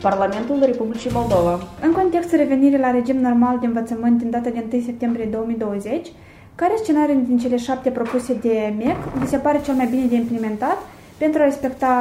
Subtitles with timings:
[0.00, 1.58] Parlamentul Republicii Moldova.
[1.82, 6.12] În contextul revenirii la regim normal de învățământ din data de 1 septembrie 2020,
[6.54, 10.14] care scenariu din cele șapte propuse de MEC vi se pare cel mai bine de
[10.14, 10.78] implementat
[11.18, 11.94] pentru a respecta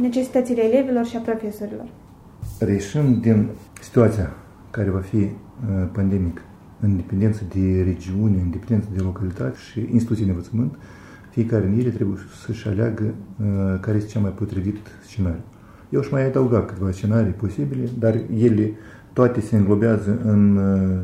[0.00, 1.86] necesitățile elevilor și a profesorilor?
[2.58, 3.48] Reieșim din
[3.80, 4.32] situația
[4.70, 5.28] care va fi uh,
[5.92, 6.42] pandemică,
[6.80, 10.74] în dependență de regiune, în dependență de localitate și instituții de învățământ,
[11.32, 15.42] fiecare din ele trebuie să-și aleagă uh, care este cel mai potrivit scenariu.
[15.88, 18.72] Eu aș mai adăuga câteva scenarii posibile, dar ele
[19.12, 20.98] toate se înglobează în uh,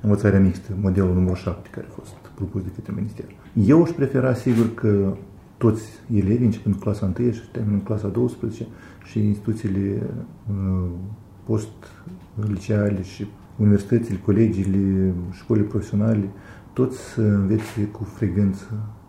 [0.00, 3.24] învățarea mixtă, modelul numărul 7 care a fost propus de către Minister.
[3.66, 5.16] Eu aș prefera, sigur, că
[5.56, 5.82] toți
[6.14, 8.66] elevii, începând cu clasa 1 și terminând clasa 12
[9.04, 10.02] și instituțiile
[10.50, 10.88] uh,
[11.44, 13.26] post-liceale și
[13.56, 16.28] universitățile, colegiile, școlile profesionale,
[16.72, 19.01] toți să învețe cu frecvență uh,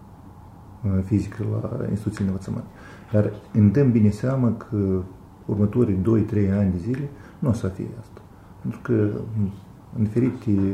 [1.05, 2.65] fizică la instituțiile de învățământ.
[3.11, 5.01] Dar îmi dăm bine seama că
[5.45, 8.21] următorii 2-3 ani de zile nu o să fie asta.
[8.61, 9.09] Pentru că
[9.97, 10.73] în diferite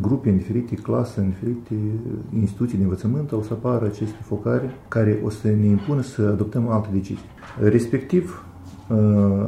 [0.00, 1.74] grupe, în diferite clase, în diferite
[2.34, 6.68] instituții de învățământ o să apară aceste focare care o să ne impună să adoptăm
[6.68, 7.24] alte decizii.
[7.60, 8.44] Respectiv,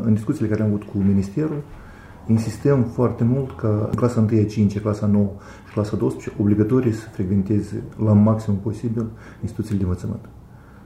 [0.03, 1.63] în discuțiile care am avut cu Ministerul,
[2.29, 5.31] insistăm foarte mult ca clasa 1 5 clasa 9
[5.67, 9.07] și clasa 12 obligatorii să frecventeze la maxim posibil
[9.43, 10.29] instituțiile de învățământ.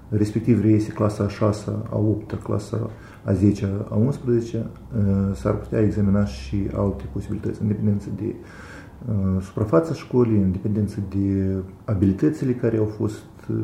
[0.08, 2.90] Respectiv reiese clasa a 6 a 8 clasa
[3.24, 4.66] a 10 a 11
[5.34, 8.34] s-ar putea examina și alte posibilități în dependență de
[9.08, 13.56] Uh, suprafața școlii, în dependență de abilitățile care au fost uh,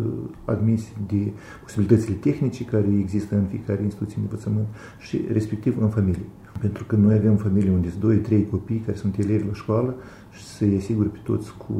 [0.44, 1.32] admise, de
[1.62, 4.66] posibilitățile tehnice care există în fiecare instituție de învățământ
[4.98, 6.24] și respectiv în familie.
[6.60, 9.94] Pentru că noi avem familii unde sunt 2-3 copii care sunt elevi la școală
[10.30, 11.74] și să-i asiguri pe toți cu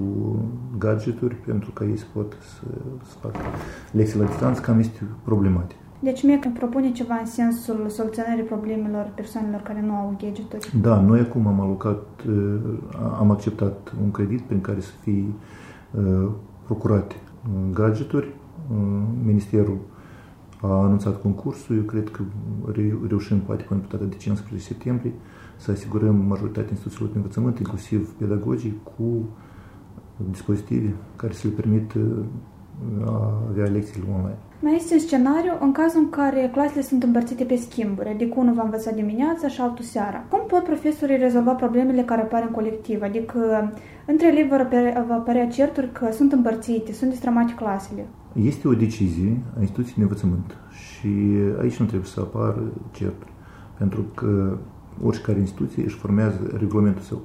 [0.79, 2.67] gadgeturi pentru ca ei să pot să,
[3.05, 3.39] să facă
[3.93, 5.77] lecții la distanță, cam este problematic.
[6.01, 10.71] Deci mie când propune ceva în sensul soluționării problemelor persoanelor care nu au gadgeturi.
[10.81, 12.61] Da, noi acum am alocat, uh,
[13.19, 15.25] am acceptat un credit prin care să fie
[15.91, 16.29] uh,
[16.65, 18.35] procurate uh, gadgeturi.
[19.25, 19.79] Ministerul
[20.61, 22.23] a anunțat concursul, eu cred că
[23.09, 25.13] reușim poate până pe data de 15 septembrie
[25.57, 29.29] să asigurăm majoritatea instituțiilor de învățământ, inclusiv pedagogii, cu
[30.31, 31.99] dispozitive care să le permită
[33.05, 34.39] a avea lecțiile online.
[34.61, 38.55] Mai este un scenariu în cazul în care clasele sunt împărțite pe schimburi, adică unul
[38.55, 40.25] va învăța dimineața și altul seara.
[40.31, 43.03] Cum pot profesorii rezolva problemele care apar în colectiv?
[43.03, 43.73] Adică
[44.07, 48.07] între elevi vor apărea, va apărea certuri că sunt împărțite, sunt distramate clasele.
[48.33, 51.09] Este o decizie a instituției de învățământ și
[51.61, 53.33] aici nu trebuie să apară certuri,
[53.79, 54.57] pentru că
[55.03, 57.21] oricare instituție își formează regulamentul său.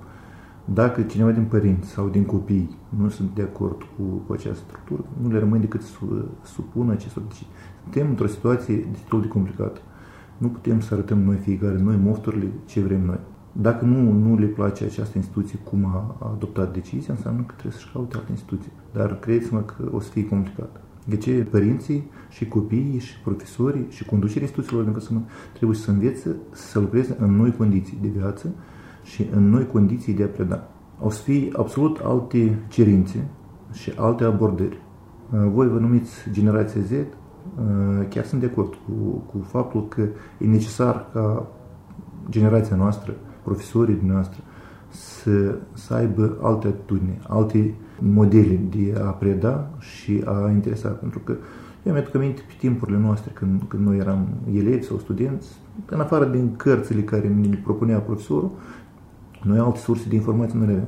[0.66, 5.04] Dacă cineva din părinți sau din copii nu sunt de acord cu, cu această structură,
[5.22, 5.98] nu le rămâne decât să
[6.44, 7.48] supună acestor decizii.
[7.82, 9.82] Suntem într-o situație destul de complicată.
[10.38, 13.20] Nu putem să arătăm noi fiecare, noi mofturile, ce vrem noi.
[13.52, 17.74] Dacă nu, nu le place această instituție cum a, a adoptat decizia, înseamnă că trebuie
[17.74, 18.72] să-și caute alte instituții.
[18.94, 20.82] Dar credeți-mă că o să fie complicat.
[21.06, 26.36] De ce părinții și copiii și profesorii și conducerea instituțiilor de învățământ trebuie să învețe
[26.52, 28.54] să lucreze în noi condiții de viață
[29.04, 30.68] și în noi condiții de a preda.
[31.00, 33.28] O să fie absolut alte cerințe
[33.72, 34.82] și alte abordări.
[35.32, 37.06] Uh, voi vă numiți generația Z, uh,
[38.10, 40.02] chiar sunt de acord cu, cu faptul că
[40.38, 41.48] e necesar ca
[42.30, 44.40] generația noastră, profesorii noastre,
[44.90, 50.90] să, să aibă alte atitudini, alte modele de a preda și a interesa.
[50.90, 51.36] Pentru că
[51.84, 55.48] eu mi-aduc aminte pe timpurile noastre, când, când noi eram elevi sau studenți,
[55.86, 58.52] în afară din cărțile care ne le propunea profesorul,
[59.44, 60.88] noi alte surse de informații nu le avem.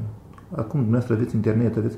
[0.51, 1.97] Acum dumneavoastră aveți internet, aveți,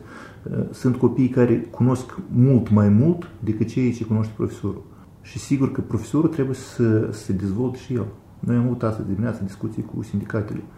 [0.52, 4.84] uh, sunt copii care cunosc mult mai mult decât cei ce cunoaște profesorul.
[5.22, 8.06] Și sigur că profesorul trebuie să se dezvolte și el.
[8.40, 10.77] Noi am avut astăzi dimineața discuții cu sindicatele uh,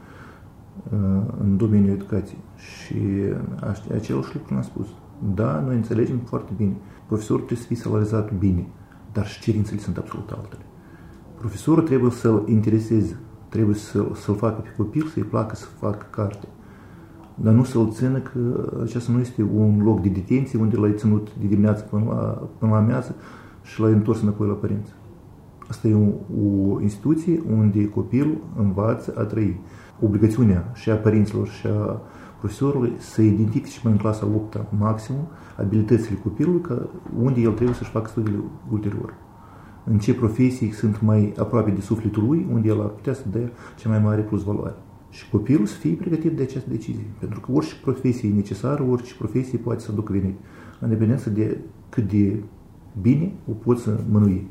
[1.41, 2.97] în domeniul educației și
[3.94, 4.88] același lucru ne-a spus.
[5.34, 6.75] Da, noi înțelegem foarte bine.
[7.07, 8.67] Profesorul trebuie să fie salarizat bine,
[9.12, 10.62] dar și cerințele sunt absolut altele.
[11.38, 13.19] Profesorul trebuie să-l intereseze
[13.50, 16.48] Trebuie să, să-l facă pe copil, să-i placă să facă carte.
[17.36, 21.27] Dar nu să-l țină că acesta nu este un loc de detenție unde l-ai ținut
[21.39, 23.15] de dimineață până la, până la amiază
[23.63, 24.92] și l-ai întors înapoi la părinți.
[25.68, 26.07] Asta e o,
[26.44, 29.59] o instituție unde copilul învață a trăi.
[30.01, 32.01] Obligațiunea și a părinților și a
[32.40, 36.90] profesorului să identifice până în clasa 8 maximum abilitățile copilului ca
[37.22, 38.40] unde el trebuie să-și facă studiile
[38.72, 39.13] ulterior
[39.92, 43.50] în ce profesii sunt mai aproape de sufletul lui, unde el ar putea să dea
[43.78, 44.75] cea mai mare plus valoare.
[45.10, 47.06] Și copilul să fie pregătit de această decizie.
[47.19, 50.36] Pentru că orice profesie e necesară, orice profesie poate să aducă venit.
[50.80, 51.57] În dependență de
[51.90, 52.44] cât de
[53.01, 54.48] bine o poți să mânui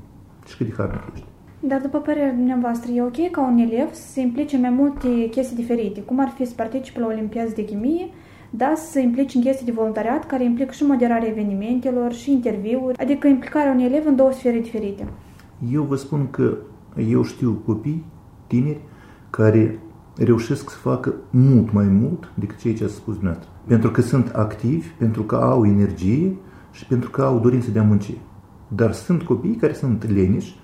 [0.47, 1.28] și cât de harnic ești.
[1.61, 5.09] Dar după părerea dumneavoastră, e ok ca un elev să se implice în mai multe
[5.31, 8.09] chestii diferite, cum ar fi să participe la Olimpiaze de chimie,
[8.51, 12.99] da, să se implice în chestii de voluntariat care implică și moderarea evenimentelor și interviuri,
[12.99, 15.09] adică implicarea unui elev în două sfere diferite.
[15.73, 16.57] Eu vă spun că
[17.09, 18.05] eu știu copii,
[18.47, 18.81] tineri,
[19.31, 19.79] care
[20.17, 23.53] reușesc să facă mult mai mult decât ceea ce ați spus dumneavoastră.
[23.67, 26.37] Pentru că sunt activi, pentru că au energie
[26.73, 28.13] și pentru că au dorință de a munci.
[28.69, 30.57] Dar sunt copii care sunt leniși,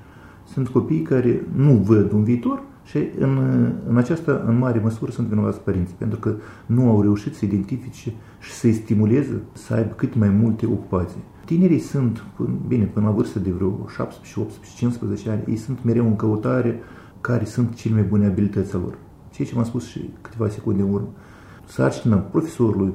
[0.52, 3.38] sunt copii care nu văd un viitor și în,
[3.88, 6.34] în aceasta, în mare măsură, sunt vinovați părinți, pentru că
[6.66, 11.20] nu au reușit să identifice și să-i stimuleze să aibă cât mai multe ocupații.
[11.44, 12.24] Tinerii sunt,
[12.66, 16.80] bine, până la vârstă de vreo 17, 18, 15 ani, ei sunt mereu în căutare
[17.20, 18.98] care sunt cele mai bune abilități lor.
[19.30, 21.08] Ceea ce m-am spus și câteva secunde în urmă.
[21.64, 22.92] Sarcina profesorului,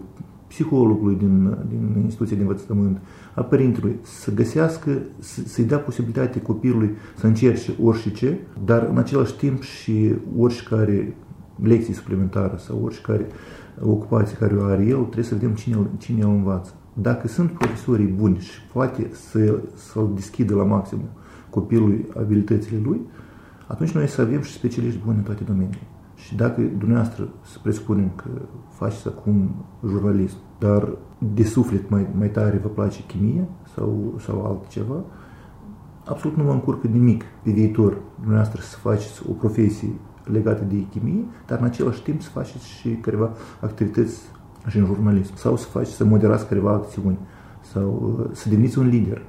[0.48, 3.02] psihologului din, din instituția de învățământ,
[3.40, 9.36] a părintelui, să găsească, să, să-i dea posibilitatea copilului să încerce orice, dar în același
[9.36, 11.16] timp și oricare
[11.64, 13.28] lecții suplimentare sau oricare
[13.82, 16.74] ocupație care o are el, trebuie să vedem cine, cine îl învață.
[16.94, 21.10] Dacă sunt profesorii buni și poate să, să-l deschidă la maximum
[21.50, 23.02] copilului abilitățile lui,
[23.68, 25.88] atunci noi să avem și specialiști buni în toate domeniile.
[26.30, 28.28] Și dacă dumneavoastră să presupunem că
[28.70, 30.98] faceți acum jurnalism, dar
[31.34, 35.04] de suflet mai, mai tare vă place chimie sau, sau altceva,
[36.06, 39.90] absolut nu mă încurcă nimic pe viitor dumneavoastră să faceți o profesie
[40.24, 43.32] legată de chimie, dar în același timp să faceți și câteva
[43.62, 44.22] activități
[44.68, 47.18] și în jurnalism, sau să faceți, să moderați câteva acțiuni,
[47.62, 49.22] sau uh, să deveniți un lider.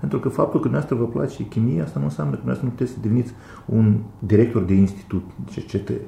[0.00, 2.92] Pentru că faptul că dumneavoastră vă place chimie, asta nu înseamnă că dumneavoastră nu puteți
[2.92, 3.32] să deveniți
[3.66, 6.02] un director de institut, de cercetări,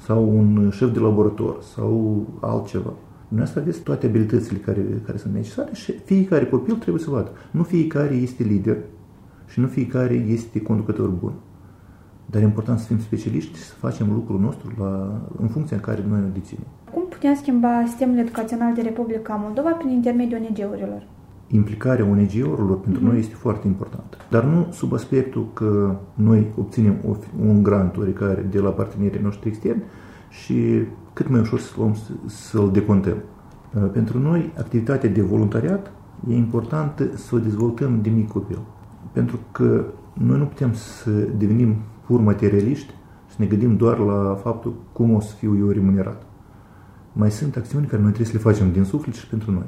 [0.00, 2.92] sau un șef de laborator, sau altceva.
[3.28, 7.30] Dumneavoastră aveți toate abilitățile care, care sunt necesare și fiecare copil trebuie să vadă.
[7.50, 8.76] Nu fiecare este lider
[9.46, 11.32] și nu fiecare este conducător bun.
[12.26, 15.82] Dar e important să fim specialiști și să facem lucrul nostru la, în funcția în
[15.82, 16.64] care noi ne deținem.
[16.92, 21.02] Cum putem schimba sistemul educațional de Republica Moldova prin intermediul ONG-urilor?
[21.50, 23.04] Implicarea ONG-urilor pentru mm-hmm.
[23.04, 24.16] noi este foarte importantă.
[24.28, 26.96] Dar nu sub aspectul că noi obținem
[27.40, 29.82] un grant oricare de la partenerii noștri externi
[30.28, 30.82] și
[31.12, 33.16] cât mai ușor să luăm să-l decontăm.
[33.74, 35.92] Uh, pentru noi, activitatea de voluntariat
[36.28, 38.58] e importantă să o dezvoltăm de mic copil.
[39.12, 41.76] Pentru că noi nu putem să devenim
[42.06, 42.94] pur materialiști,
[43.26, 46.22] să ne gândim doar la faptul cum o să fiu eu remunerat.
[47.12, 49.66] Mai sunt acțiuni care noi trebuie să le facem din suflet și pentru noi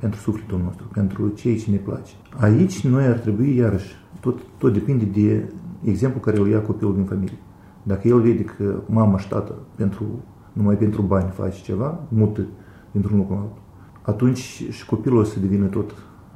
[0.00, 2.12] pentru sufletul nostru, pentru cei ce ne place.
[2.36, 5.52] Aici noi ar trebui, iarăși, tot, tot depinde de
[5.84, 7.38] exemplu care îl ia copilul din familie.
[7.82, 10.04] Dacă el vede că mama și tată pentru,
[10.52, 12.46] numai pentru bani face ceva, mută
[12.90, 13.62] dintr-un lucru în altul,
[14.02, 15.94] atunci și copilul o să devină tot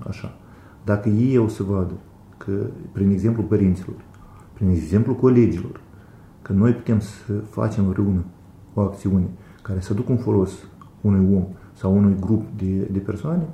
[0.08, 0.36] așa.
[0.84, 1.94] Dacă ei o să vadă
[2.36, 2.52] că,
[2.92, 3.96] prin exemplu părinților,
[4.52, 5.80] prin exemplu colegilor,
[6.42, 8.24] că noi putem să facem împreună
[8.74, 9.28] o acțiune
[9.62, 10.52] care să ducă un folos
[11.00, 13.48] unui om sau unui grup de, de persoane,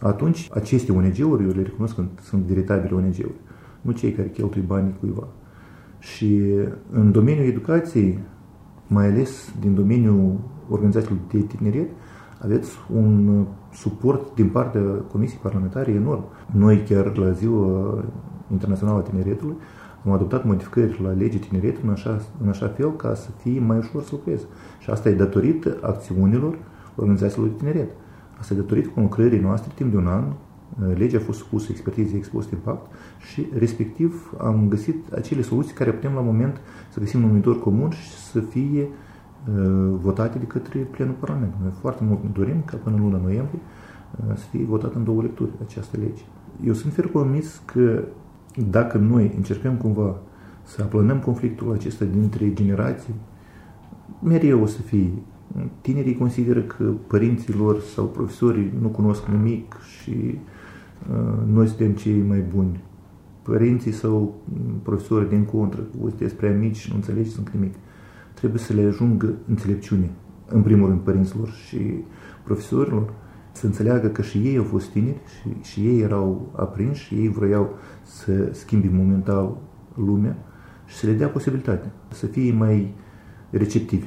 [0.00, 3.40] atunci aceste ONG-uri, eu le recunosc că sunt veritabile ONG-uri,
[3.80, 5.26] nu cei care cheltuie banii cuiva.
[5.98, 6.42] Și
[6.90, 8.18] în domeniul educației,
[8.86, 10.38] mai ales din domeniul
[10.68, 11.88] organizațiilor de tineret,
[12.42, 16.24] aveți un suport din partea Comisiei Parlamentare enorm.
[16.52, 18.04] Noi chiar la Ziua
[18.50, 19.56] Internațională a Tineretului
[20.06, 23.78] am adoptat modificări la legea tineretului în așa, în așa fel ca să fie mai
[23.78, 24.44] ușor să lucreze.
[24.78, 26.58] Și asta e datorită acțiunilor
[26.96, 27.90] organizațiilor de tineret.
[28.38, 30.24] Asta e datorită conlucrării noastre timp de un an.
[30.94, 32.92] Legea a fost supusă expertizei ex post impact
[33.30, 36.60] și respectiv am găsit acele soluții care putem la moment
[36.92, 41.62] să găsim un numitor comun și să fie uh, votate de către plenul Parlamentului.
[41.62, 43.60] Noi foarte mult ne dorim ca până în luna noiembrie
[44.28, 46.22] uh, să fie votat în două lecturi această lege.
[46.64, 48.04] Eu sunt fer convins că
[48.70, 50.16] dacă noi încercăm cumva
[50.62, 53.14] să aplanăm conflictul acesta dintre generații,
[54.22, 55.10] mereu o să fie
[55.80, 60.38] Tinerii consideră că părinții lor sau profesorii nu cunosc nimic și
[61.10, 62.80] uh, noi suntem cei mai buni.
[63.42, 64.42] Părinții sau
[64.82, 67.74] profesorii din contră, sunteți prea mici și nu înțelegi, sunt nimic.
[68.34, 70.10] Trebuie să le ajungă înțelepciune,
[70.48, 71.78] în primul rând părinților și
[72.44, 73.12] profesorilor,
[73.52, 77.28] să înțeleagă că și ei au fost tineri și, și ei erau aprinși și ei
[77.28, 79.56] vroiau să schimbi momental
[79.94, 80.36] lumea
[80.86, 82.94] și să le dea posibilitatea să fie mai
[83.50, 84.06] receptivi.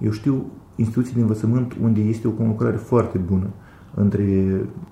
[0.00, 0.44] Eu știu
[0.76, 3.46] instituții de învățământ unde este o conlucrare foarte bună
[3.94, 4.24] între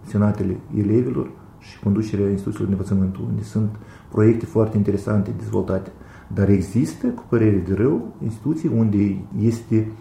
[0.02, 3.70] senatele elevilor și conducerea instituțiilor de învățământ, unde sunt
[4.10, 5.90] proiecte foarte interesante dezvoltate.
[6.34, 9.92] Dar există, cu părere de rău, instituții unde este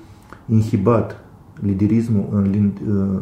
[0.48, 1.24] inhibat
[1.62, 2.72] liderismul în,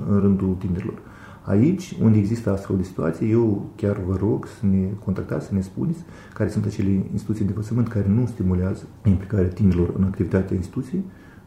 [0.09, 1.01] în rândul tinerilor.
[1.45, 5.61] Aici, unde există astfel de situație, eu chiar vă rog să ne contactați, să ne
[5.61, 5.99] spuneți
[6.33, 11.03] care sunt acele instituții de învățământ care nu stimulează implicarea tinerilor în activitatea instituției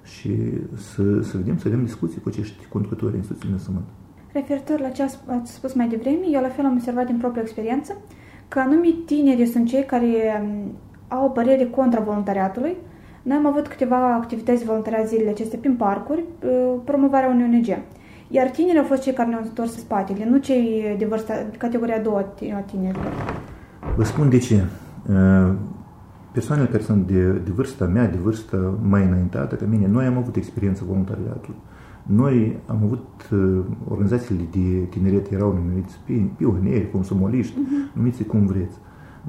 [0.07, 0.31] și
[0.77, 3.87] să, să vedem, să avem discuții cu acești conducători ai instituției de învățământ.
[4.33, 7.97] Referitor la ce ați spus mai devreme, eu la fel am observat din propria experiență
[8.49, 10.07] că anumit tineri sunt cei care
[10.43, 10.73] um,
[11.09, 12.77] au o părere contra voluntariatului.
[13.23, 17.79] Noi am avut câteva activități voluntariat zilele acestea prin parcuri, uh, promovarea unui ONG.
[18.29, 22.01] Iar tinerii au fost cei care ne-au întors spatele, nu cei de vârstă, categoria a
[22.01, 22.19] doua
[22.57, 23.13] a tinerilor.
[23.97, 24.65] Vă spun de ce.
[26.37, 30.05] Uh, persoanele care sunt de, de vârsta mea, de vârstă mai înaintată ca mine, noi
[30.05, 31.61] am avut experiență voluntariatului.
[32.03, 35.99] Noi am avut uh, organizațiile de tineret, erau numiți
[36.37, 37.95] pionieri, consumoliști, uh-huh.
[37.95, 38.77] numiți cum vreți.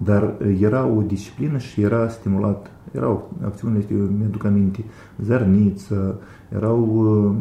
[0.03, 4.83] Dar uh, era o disciplină și era stimulat, erau acțiunile, eu mi-aduc aminte,
[5.23, 6.19] Zarniță,
[6.55, 7.35] erau uh,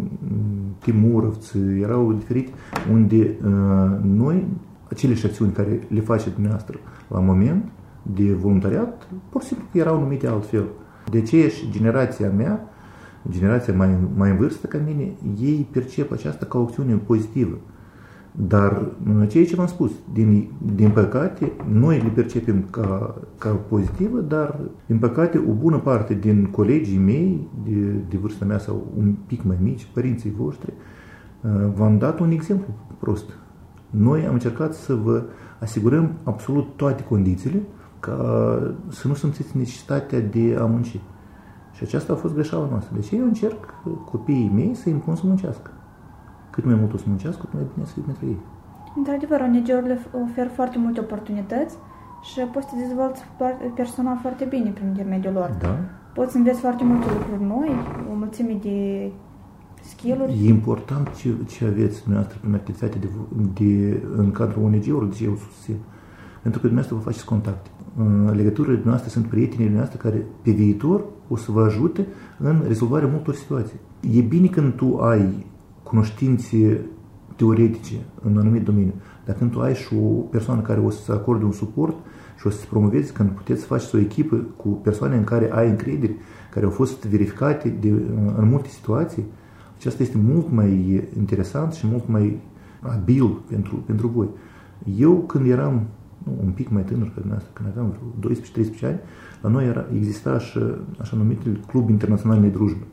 [0.78, 2.52] Timurovți, erau diferite,
[2.92, 4.46] unde uh, noi,
[4.90, 7.64] aceleși acțiuni care le face dumneavoastră la moment
[8.14, 10.64] de voluntariat, pur și simplu erau numite altfel.
[11.10, 12.68] De aceea și generația mea,
[13.30, 17.58] generația mai, mai în vârstă ca mine, ei percep aceasta ca o acțiune pozitivă.
[18.38, 18.86] Dar
[19.28, 24.98] ceea ce v-am spus, din, din păcate, noi le percepem ca, ca pozitivă, dar din
[24.98, 29.56] păcate o bună parte din colegii mei de, de vârsta mea sau un pic mai
[29.62, 30.72] mici, părinții voștri,
[31.40, 33.30] uh, v-am dat un exemplu prost.
[33.90, 35.22] Noi am încercat să vă
[35.60, 37.62] asigurăm absolut toate condițiile
[38.00, 38.16] ca
[38.88, 41.00] să nu simțiți necesitatea de a munci.
[41.72, 42.94] Și aceasta a fost greșeala noastră.
[42.94, 43.74] Deci eu încerc
[44.04, 45.70] copiii mei să impun să muncească.
[46.50, 48.38] Cât mai mult o să muncească, cât mai bine să fie pentru ei.
[48.96, 51.76] Într-adevăr, ONG-urile oferă foarte multe oportunități
[52.22, 53.22] și poți să te dezvolți
[53.74, 55.56] personal foarte bine prin intermediul lor.
[55.60, 55.78] Da.
[56.14, 57.70] Poți să înveți foarte multe lucruri noi,
[58.10, 59.10] o mulțime de
[59.82, 60.44] skill-uri.
[60.44, 63.08] E important ce, ce aveți dumneavoastră prin activitatea de,
[63.58, 65.76] de, în cadrul ONG-ului, de ce eu susțin.
[66.42, 67.70] Pentru că dumneavoastră vă faceți contacte.
[68.32, 72.06] Legăturile noastre sunt prietenii noastre care pe viitor o să vă ajute
[72.38, 73.78] în rezolvarea multor situații.
[74.00, 75.46] E bine când tu ai
[75.82, 76.80] cunoștințe
[77.36, 78.92] teoretice în anumit domeniu,
[79.24, 81.96] dar când tu ai și o persoană care o să acorde un suport
[82.38, 85.68] și o să-ți promovezi, când puteți să faci o echipă cu persoane în care ai
[85.68, 86.16] încredere,
[86.50, 87.88] care au fost verificate de,
[88.36, 89.24] în multe situații,
[89.76, 92.40] aceasta este mult mai interesant și mult mai
[92.80, 94.28] abil pentru, pentru voi.
[94.96, 95.82] Eu când eram nu,
[96.44, 98.98] un pic mai tânăr ca dumneavoastră, când aveam vreo 12-13 ani,
[99.42, 102.84] la noi era, exista așa, așa numitul Club Internațional de Drujbă.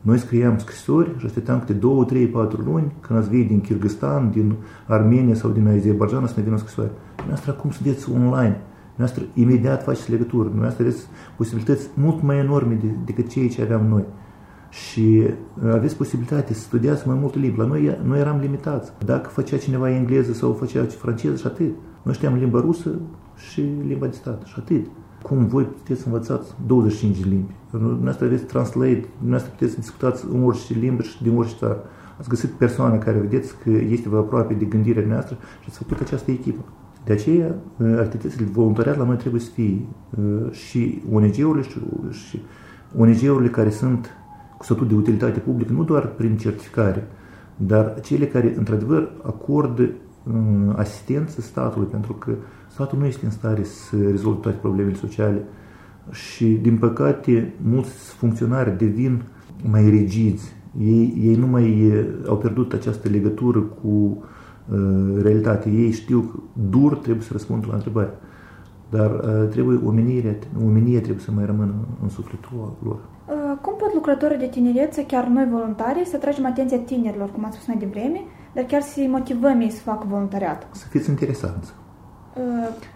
[0.00, 4.30] Noi scriam scrisori și așteptam câte două, trei, patru luni când ați vii din Kyrgyzstan,
[4.30, 4.54] din
[4.86, 6.90] Armenia sau din Azerbaijan să ne vină o scrisoare.
[7.16, 8.60] Dumneavoastră acum sunteți online.
[8.96, 10.48] Dumneavoastră imediat faceți legături.
[10.48, 14.04] Dumneavoastră aveți posibilități mult mai enorme de, decât cei ce aveam noi.
[14.72, 15.22] Și
[15.64, 17.58] uh, aveți posibilitate să studiați mai multe limbi.
[17.58, 18.92] La noi, noi eram limitați.
[19.04, 21.74] Dacă făcea cineva engleză sau făcea franceză și atât.
[22.02, 22.90] Noi știam limba rusă
[23.36, 24.86] și limba de stat și atât
[25.22, 27.52] cum voi puteți să învățați 25 de limbi.
[27.70, 31.82] Dumneavoastră aveți translate, dumneavoastră puteți să discutați în orice limbă și din orice țară.
[32.18, 36.00] Ați găsit persoana care vedeți că este vă aproape de gândirea noastră și ați făcut
[36.00, 36.64] această echipă.
[37.04, 39.86] De aceea, uh, activitățile de voluntariat la noi trebuie să fie
[40.18, 41.78] uh, și ONG-urile și,
[42.10, 42.42] și
[42.96, 44.10] ONG-urile care sunt
[44.62, 47.06] cu statut de utilitate publică, nu doar prin certificare,
[47.56, 52.34] dar cele care, într-adevăr, acordă uh, asistență statului, pentru că
[52.70, 55.44] statul nu este în stare să rezolve toate problemele sociale
[56.10, 59.22] și, din păcate, mulți funcționari devin
[59.70, 60.52] mai rigizi.
[60.80, 61.92] Ei, ei nu mai
[62.28, 65.72] au pierdut această legătură cu uh, realitatea.
[65.72, 66.38] Ei știu că
[66.70, 68.10] dur trebuie să răspundă la întrebare.
[68.90, 72.98] Dar uh, trebuie omenirea, omenia trebuie să mai rămână în sufletul lor.
[73.52, 77.54] Uh, cum pot lucrătorii de tineret, chiar noi voluntari, să tragem atenția tinerilor, cum ați
[77.54, 78.20] spus mai devreme,
[78.54, 80.66] dar chiar să-i motivăm ei să facă voluntariat?
[80.70, 81.72] Să fiți interesanți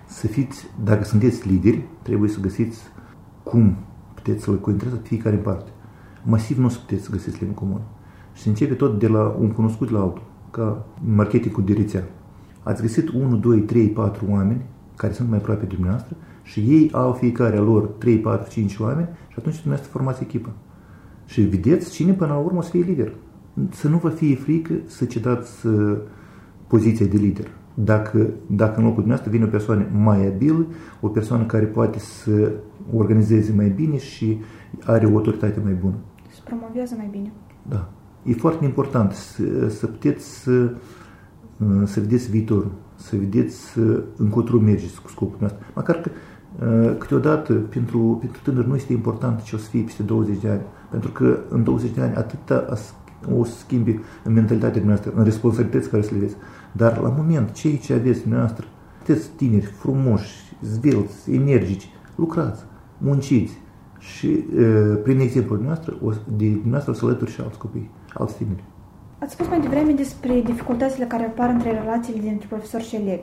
[0.06, 2.80] să fiți, dacă sunteți lideri, trebuie să găsiți
[3.42, 3.76] cum
[4.14, 5.70] puteți să-l cointerezați pe fiecare în parte.
[6.22, 7.80] Masiv nu o să puteți să găsiți limbi comun.
[8.32, 12.04] Și se începe tot de la un cunoscut la altul, ca marketingul de rețea.
[12.62, 14.64] Ați găsit 1, 2, 3, 4 oameni
[14.96, 16.16] care sunt mai aproape de dumneavoastră
[16.46, 20.52] și ei au fiecare a lor 3, 4, 5 oameni și atunci dumneavoastră formați echipă.
[21.24, 23.12] Și vedeți cine până la urmă o să fie lider.
[23.70, 25.96] Să nu vă fie frică să cedați uh,
[26.66, 30.66] poziția de lider dacă, dacă în locul dumneavoastră vine o persoană mai abilă,
[31.00, 32.52] o persoană care poate să
[32.94, 34.38] organizeze mai bine și
[34.84, 35.94] are o autoritate mai bună.
[36.28, 37.32] Se promovează mai bine.
[37.68, 37.88] Da.
[38.22, 40.74] E foarte important să, să puteți să,
[41.84, 43.78] să vedeți viitorul, să vedeți
[44.16, 45.60] încotro mergeți cu scopul nostru.
[45.74, 46.10] Măcar că
[46.98, 50.62] câteodată pentru, pentru tânăr nu este important ce o să fie peste 20 de ani,
[50.90, 52.66] pentru că în 20 de ani atâta
[53.38, 56.36] o să schimbi în mentalitatea noastră, în responsabilități care să le vezi.
[56.72, 58.66] Dar la moment, cei ce aveți dumneavoastră,
[59.04, 62.64] sunteți tineri, frumoși, zvelți, energici, lucrați,
[62.98, 63.52] munciți
[63.98, 64.28] și
[65.02, 68.64] prin exemplul dumneavoastră, o, de dumneavoastră o să alături și alți copii, alți tineri.
[69.18, 73.22] Ați spus mai devreme despre dificultățile care apar între relațiile dintre profesori și elevi.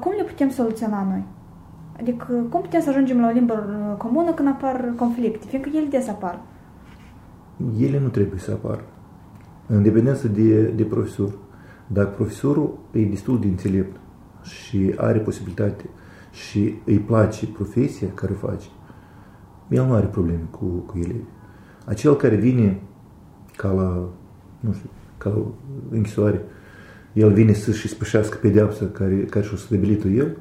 [0.00, 1.22] Cum le putem soluționa noi?
[2.00, 3.54] Adică cum putem să ajungem la o limbă
[3.98, 6.40] comună când apar conflicte, fiindcă ele des apar?
[7.78, 8.84] Ele nu trebuie să apară.
[9.66, 11.32] În dependență de, de profesor.
[11.86, 13.96] Dacă profesorul e destul de înțelept
[14.42, 15.84] și are posibilitate
[16.32, 18.68] și îi place profesia care o face,
[19.68, 21.24] el nu are probleme cu, cu elevi.
[21.84, 22.80] Acel care vine
[23.56, 24.08] ca la,
[24.60, 24.88] nu știu,
[25.18, 25.44] ca la
[25.90, 26.42] închisoare,
[27.12, 30.36] el vine să-și spășească pedeapsa care, care și-o stabilit el,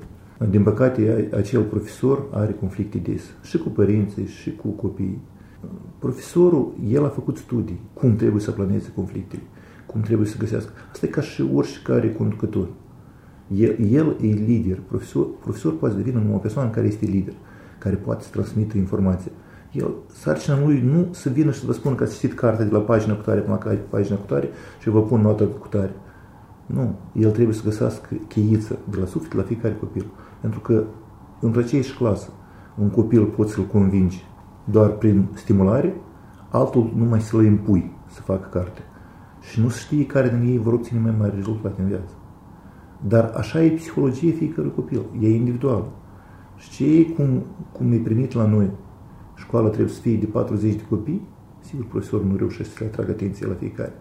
[0.45, 5.21] din păcate, acel profesor are conflicte des și cu părinții și cu copiii.
[5.99, 9.41] Profesorul, el a făcut studii cum trebuie să planeze conflictele,
[9.85, 10.71] cum trebuie să găsească.
[10.91, 12.67] Asta e ca și oricare conducător.
[13.55, 14.79] El, el e lider.
[14.87, 17.33] Profesor, profesor poate să devină o persoană care este lider,
[17.77, 19.31] care poate să transmită informație.
[19.71, 22.71] El, sarcina lui nu să vină și să vă spună că ați citit cartea de
[22.71, 24.49] la pagina cu tare până la pagina cu tare
[24.81, 25.93] și vă pun nota cu tare.
[26.65, 26.95] Nu.
[27.13, 30.05] El trebuie să găsească cheiță de la suflet la fiecare copil.
[30.41, 30.83] Pentru că
[31.39, 32.29] într aceeași clasă
[32.77, 34.25] un copil poți să-l convingi
[34.63, 35.95] doar prin stimulare,
[36.49, 38.81] altul numai să-l impui să facă carte.
[39.41, 42.13] Și nu știe care din ei vor obține mai mari rezultate în viață.
[43.07, 45.05] Dar așa e psihologia fiecărui copil.
[45.19, 45.85] E individual.
[46.57, 48.71] Și ce cum, cum e primit la noi,
[49.35, 51.27] școala trebuie să fie de 40 de copii,
[51.59, 53.93] sigur, profesorul nu reușește să le atragă atenție la fiecare.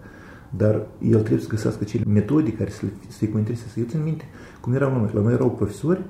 [0.50, 3.76] Dar el trebuie să găsească cele metode care să fie cu interes.
[3.76, 4.24] Eu țin minte
[4.60, 5.10] cum erau la noi.
[5.14, 6.04] La noi erau profesori,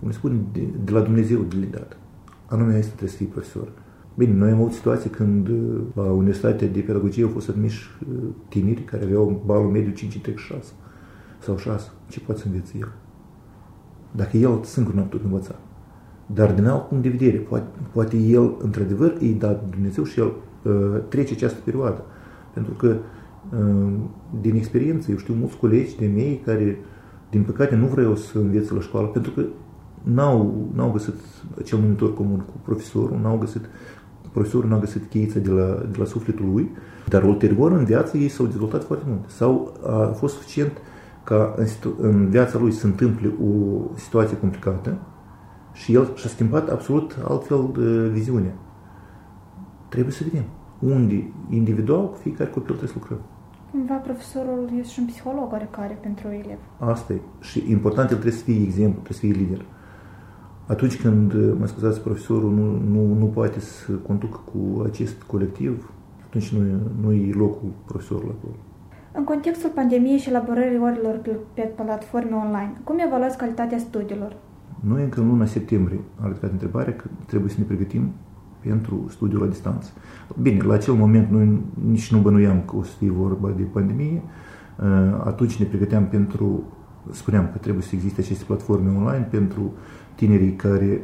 [0.00, 1.96] cum spun, de, de la Dumnezeu de dat.
[2.46, 3.68] Anume, asta trebuie să fie profesor.
[4.14, 8.18] Bine, noi am avut situații când uh, la Universitatea de Pedagogie au fost admiși uh,
[8.48, 10.62] tineri care aveau balul mediu 5,6
[11.38, 11.90] sau 6.
[12.08, 12.92] Ce poate să învețe el?
[14.10, 15.54] Dacă el singur nu a putut învăța.
[16.26, 20.32] Dar din alt punct de vedere, poate, poate el, într-adevăr, îi dat Dumnezeu și el
[20.62, 22.04] uh, trece această perioadă.
[22.54, 22.96] Pentru că,
[23.58, 23.92] uh,
[24.40, 26.78] din experiență, eu știu mulți colegi de mei care,
[27.30, 29.44] din păcate, nu vreau să învețe la școală, pentru că
[30.02, 31.14] n-au, n-au găsit
[31.64, 33.64] cel numitor comun cu profesorul, n-au găsit,
[34.32, 36.70] profesorul n-a găsit cheița de la, de la sufletul lui,
[37.08, 39.30] dar ulterior în viață ei s-au dezvoltat foarte mult.
[39.30, 40.72] Sau a fost suficient
[41.24, 41.66] ca în,
[41.98, 44.98] în viața lui să întâmple o situație complicată
[45.72, 48.54] și el și-a schimbat absolut altfel de viziune.
[49.88, 50.44] Trebuie să vedem
[50.78, 53.18] unde individual cu fiecare copil trebuie să lucrăm.
[53.70, 56.58] Cumva profesorul este și un psiholog oarecare pentru elev.
[56.78, 57.20] Asta e.
[57.40, 59.64] Și important, el trebuie să fie exemplu, trebuie să fie lider.
[60.70, 65.90] Atunci când, mă scuzați, profesorul nu, nu, nu poate să conducă cu acest colectiv,
[66.26, 66.60] atunci nu,
[67.00, 68.54] nu e locul profesorului acolo.
[69.12, 74.36] În contextul pandemiei și elaborării orilor pe, pe platforme online, cum evaluați calitatea studiilor?
[74.80, 78.12] Noi încă în luna septembrie am ridicat întrebarea că trebuie să ne pregătim
[78.60, 79.90] pentru studiul la distanță.
[80.40, 84.22] Bine, la acel moment noi nici nu bănuiam că o să fie vorba de pandemie,
[85.24, 86.62] atunci ne pregăteam pentru,
[87.10, 89.72] spuneam că trebuie să existe aceste platforme online pentru
[90.20, 91.02] tinerii care,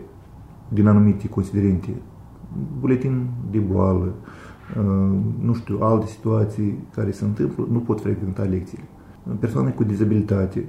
[0.68, 1.88] din anumite considerente,
[2.81, 4.14] buletin de boală,
[4.79, 8.85] uh, nu știu, alte situații care se întâmplă, nu pot frecventa lecțiile.
[9.38, 10.64] Persoane cu dizabilitate,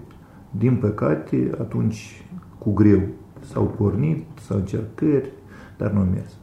[0.52, 2.26] din păcate, atunci
[2.58, 3.02] cu greu
[3.40, 5.32] s-au pornit, s-au încercări,
[5.78, 6.38] dar nu au mers.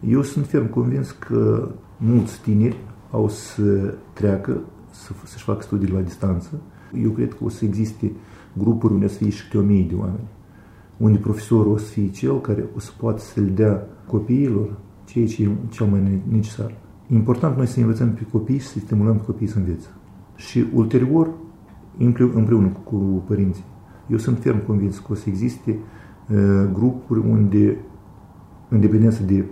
[0.00, 2.76] Eu sunt ferm convins că mulți tineri
[3.10, 4.60] au să treacă,
[4.90, 6.60] să, să-și facă studii la distanță.
[7.02, 8.12] Eu cred că o să existe
[8.52, 10.28] grupuri unde să fie și câte o mie de oameni
[11.02, 15.26] unde profesorul o să fie cel care o să poată să le dea copiilor ceea
[15.26, 16.70] ce e cel mai necesar.
[17.08, 19.88] E important noi să învățăm pe copii și să stimulăm pe copiii să învețe.
[20.36, 21.30] Și ulterior,
[22.34, 23.64] împreună cu părinții.
[24.06, 25.78] Eu sunt ferm convins că o să existe
[26.30, 27.76] uh, grupuri unde,
[28.68, 29.44] în dependență de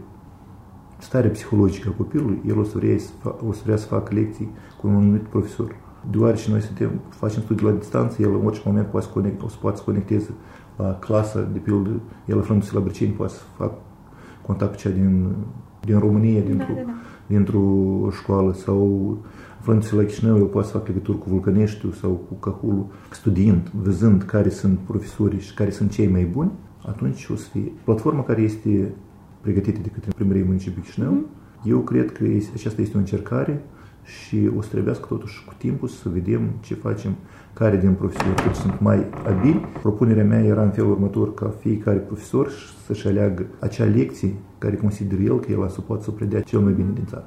[0.98, 4.14] starea psihologică a copilului, el o să vrea să, fa- o să, vrea să facă
[4.14, 5.74] lecții cu un anumit profesor.
[6.10, 9.48] Deoarece noi suntem, facem studii la distanță, el în orice moment poate să conect, o
[9.48, 10.30] să poate să conecteze
[10.80, 11.90] la clasă, de pildă,
[12.26, 13.72] el aflându-se la Brăceni, poate să fac
[14.46, 15.26] contact cu cea din,
[15.80, 16.92] din România, dintr-o, da, da, da.
[17.26, 17.64] dintr-o
[18.10, 19.18] școală, sau
[19.58, 24.22] aflându-se la Chișinău, el poate să fac legături cu Vulcăneștiu sau cu Cahulul, studiind, văzând
[24.22, 26.50] care sunt profesorii și care sunt cei mai buni,
[26.86, 28.94] atunci o să fie platforma care este
[29.40, 31.12] pregătită de către primăria municipiului Chișinău.
[31.12, 31.38] Mm-hmm.
[31.64, 33.64] Eu cred că este, aceasta este o încercare
[34.10, 37.14] și o să trebuiască totuși cu timpul să vedem ce facem,
[37.52, 39.66] care din profesori sunt mai abili.
[39.80, 42.50] Propunerea mea era în felul următor ca fiecare profesor
[42.86, 46.72] să-și aleagă acea lecție care consideră el că el să poate să predea cel mai
[46.72, 47.24] bine din țară.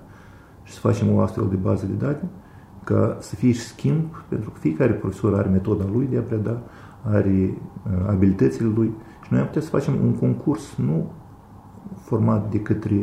[0.64, 2.26] Și să facem o astfel de bază de date
[2.84, 6.62] ca să fie și schimb, pentru că fiecare profesor are metoda lui de a preda,
[7.04, 8.94] are uh, abilitățile lui
[9.24, 11.12] și noi am putea să facem un concurs nu
[12.02, 12.96] format de către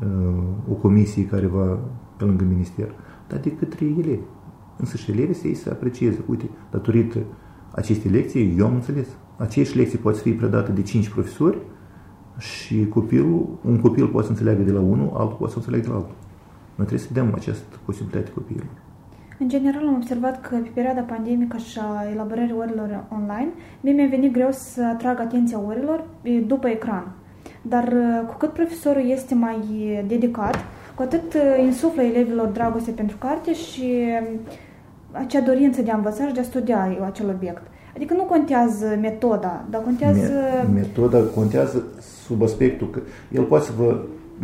[0.00, 1.78] uh, o comisie care va
[2.16, 2.88] pe lângă minister,
[3.28, 4.22] dar de către elevi.
[4.76, 6.18] Însă și elevii să ei să aprecieze.
[6.26, 7.18] Uite, datorită
[7.74, 9.06] acestei lecții, eu am înțeles.
[9.36, 11.58] Aceeași lecție poate fi predată de cinci profesori
[12.38, 15.92] și copilul, un copil poate să înțeleagă de la unul, altul poate să înțeleagă de
[15.92, 16.14] la altul.
[16.74, 18.70] Noi trebuie să dăm această posibilitate copilului.
[19.38, 23.48] În general am observat că pe perioada pandemică și a elaborării orilor online,
[23.80, 26.04] mie mi-a venit greu să atrag atenția orilor
[26.46, 27.12] după ecran.
[27.62, 27.94] Dar
[28.26, 29.58] cu cât profesorul este mai
[30.06, 30.56] dedicat,
[30.98, 34.04] cu atât insuflă elevilor dragoste pentru carte și
[35.12, 37.62] acea dorință de a învăța și de a studia acel obiect.
[37.96, 40.32] Adică nu contează metoda, dar contează...
[40.74, 41.82] Metoda contează
[42.24, 43.00] sub aspectul că
[43.32, 44.00] el poate să vă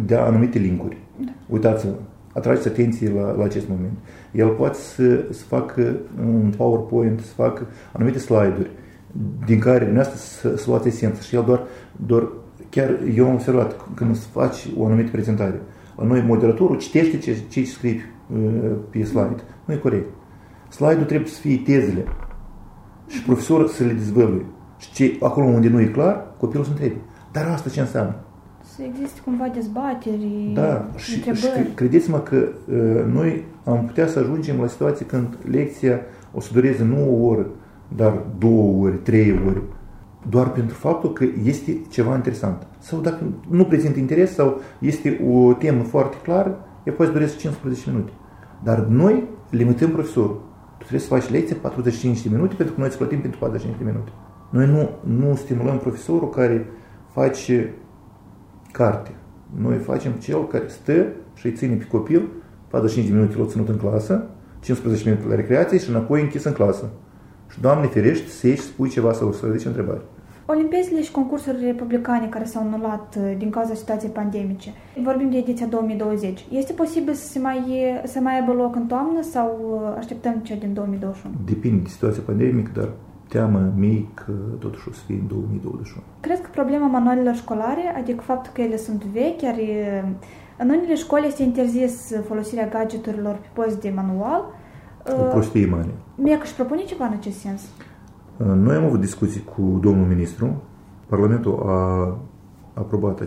[0.07, 0.97] dea anumite linkuri.
[1.25, 1.33] Da.
[1.49, 1.93] Uitați-vă,
[2.33, 3.99] atrageți atenție la, la acest moment.
[4.33, 8.71] El poate să, să facă un PowerPoint, să facă anumite slide-uri
[9.47, 11.61] din care dumneavoastră să, să luați esență și el doar,
[12.07, 12.29] doar
[12.71, 15.59] chiar eu am observat când să faci o anumită prezentare, la
[16.03, 18.01] noi moderatorul citește ce, ce scrii
[18.35, 19.37] uh, pe slide.
[19.65, 20.07] Nu e corect.
[20.69, 22.05] Slide-ul trebuie să fie tezele
[23.07, 24.45] și profesorul să le dezvăluie.
[24.79, 26.97] Și ce, acolo unde nu e clar, copilul să întrebe.
[27.33, 28.15] Dar asta ce înseamnă?
[28.77, 34.61] Să existe cumva dezbateri, Da, și, și credeți-mă că uh, noi am putea să ajungem
[34.61, 36.01] la situație când lecția
[36.33, 37.47] o să dureze nu o oră,
[37.97, 39.63] dar două ori, trei ori,
[40.29, 42.67] doar pentru faptul că este ceva interesant.
[42.79, 47.37] Sau dacă nu prezintă interes sau este o temă foarte clară, ea poate să dureze
[47.37, 48.13] 15 minute.
[48.63, 50.43] Dar noi limităm profesorul.
[50.79, 53.83] Tu trebuie să faci lecție 45 de minute pentru că noi îți plătim pentru 45
[53.85, 54.11] de minute.
[54.51, 56.67] Noi nu, nu stimulăm profesorul care
[57.13, 57.75] face
[58.73, 59.11] carte.
[59.57, 62.29] Noi facem cel care stă și îi ține pe copil
[62.69, 64.27] 45 de minute l-a ținut în clasă,
[64.61, 66.91] 15 minute la recreație și înapoi închis în clasă.
[67.51, 70.01] Și, Doamne ferești, să ieși, spui ceva sau să ridici întrebare.
[70.47, 75.67] Olimpiadele și concursurile republicane care s-au anulat uh, din cauza situației pandemice, vorbim de ediția
[75.67, 77.63] 2020, este posibil să, se mai,
[78.05, 81.35] să mai aibă loc în toamnă sau uh, așteptăm cea din 2021?
[81.45, 82.89] Depinde de situația pandemică, dar
[83.29, 84.27] teamă mic,
[84.59, 86.03] totuși o să fie în 2021.
[86.21, 89.55] Cred că problema manualelor școlare, adică faptul că ele sunt vechi, chiar
[90.59, 94.45] în unele școli este interzis folosirea gadgeturilor pe post de manual.
[95.21, 95.95] O prostie mare.
[96.15, 97.63] Mie că își propune ceva în acest sens?
[98.37, 100.63] Noi am avut discuții cu domnul ministru.
[101.07, 102.17] Parlamentul a
[102.75, 103.21] aprobat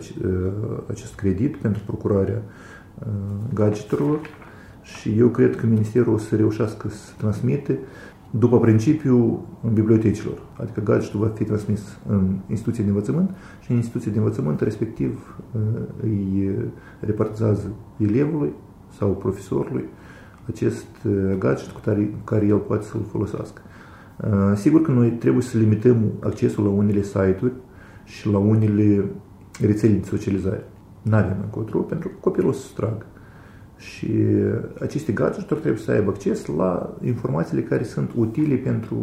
[0.89, 2.41] acest credit pentru procurarea
[3.54, 4.20] gadgeturilor
[4.82, 7.80] și eu cred că Ministerul o să reușească să transmite
[8.30, 9.39] după principiul
[9.74, 10.41] bibliotecilor.
[10.62, 13.30] Adică gadgetul va fi transmis în instituție de învățământ
[13.62, 15.62] și în instituție de învățământ respectiv uh,
[16.04, 16.52] îi
[17.00, 18.54] repartizează elevului
[18.98, 19.86] sau profesorului
[20.48, 23.62] acest uh, gadget cu care, care el poate să-l folosească.
[24.23, 27.53] Uh, sigur că noi trebuie să limităm accesul la unele site-uri
[28.03, 29.06] și la unele
[29.62, 30.63] rețele de socializare.
[31.01, 33.06] Nu avem încotro, pentru că copilul o să tragă.
[33.77, 34.08] Și
[34.82, 38.97] aceste gadgeturi trebuie să aibă acces la informațiile care sunt utile pentru,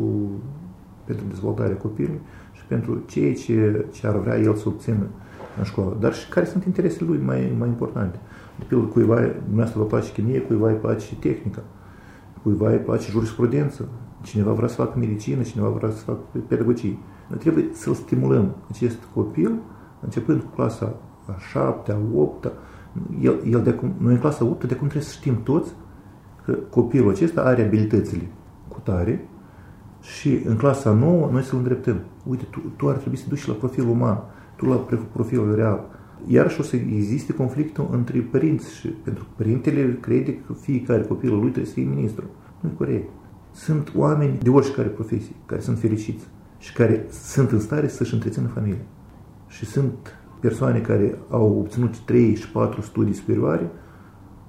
[1.04, 2.20] pentru dezvoltarea copilului
[2.52, 5.06] și pentru ceea ce, ce ar vrea el să obțină
[5.58, 8.18] în școală, dar și care sunt interesele lui mai, mai importante.
[8.58, 11.62] De pildă, cuiva, dumneavoastră vă place chimie, cuiva îi place tehnica,
[12.42, 13.88] cuiva îi place jurisprudență,
[14.24, 16.98] cineva vrea să facă medicină, cineva vrea să facă pedagogie.
[17.28, 19.58] Noi trebuie să-l stimulăm, acest copil,
[20.00, 22.52] începând cu clasa a șaptea, a opta,
[23.20, 25.72] el, el de acum, noi în clasa 8 de acum trebuie să știm toți
[26.44, 28.30] că copilul acesta are abilitățile
[28.68, 29.28] cu tare
[30.00, 32.00] și în clasa 9 noi să-l îndreptăm.
[32.26, 34.22] Uite, tu, tu ar trebui să duci la profilul uman,
[34.56, 35.84] tu la profilul real.
[36.26, 41.38] Iarăși o să existe conflictul între părinți și pentru că părintele crede că fiecare copilul
[41.38, 42.24] lui trebuie să fie ministru.
[42.60, 43.08] Nu e corect.
[43.54, 46.24] Sunt oameni de oricare profesie care sunt fericiți
[46.58, 48.80] și care sunt în stare să-și întrețină familia.
[49.46, 53.70] Și sunt persoane care au obținut 3 și 4 studii superioare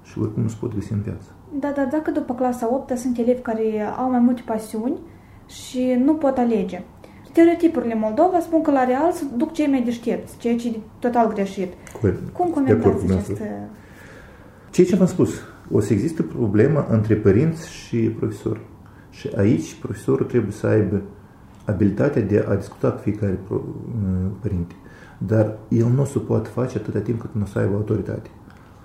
[0.04, 1.28] și oricum nu se pot găsi în viață.
[1.60, 5.00] Da, dar dacă după clasa 8 sunt elevi care au mai multe pasiuni
[5.48, 6.84] și nu pot alege.
[7.26, 11.34] Stereotipurile Moldova spun că la real se duc cei mai deștepți, ceea ce e total
[11.34, 11.74] greșit.
[12.02, 12.30] Corect.
[12.30, 13.42] Cum comentați acest...
[14.70, 15.30] Ceea ce v-am spus,
[15.72, 18.60] o să există problema între părinți și profesori.
[19.16, 21.02] Și aici profesorul trebuie să aibă
[21.66, 23.40] abilitatea de a discuta cu fiecare
[24.42, 24.76] părinte.
[25.18, 28.30] Dar el nu o să poate face atâta timp cât nu o să aibă autoritate.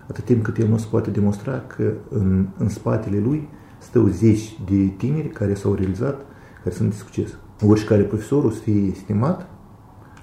[0.09, 4.59] Atât timp cât el nu se poate demonstra că în, în spatele lui stau zeci
[4.69, 6.21] de tineri care s-au realizat,
[6.62, 7.37] care sunt de succes.
[7.66, 9.49] Oricare profesor o să fie estimat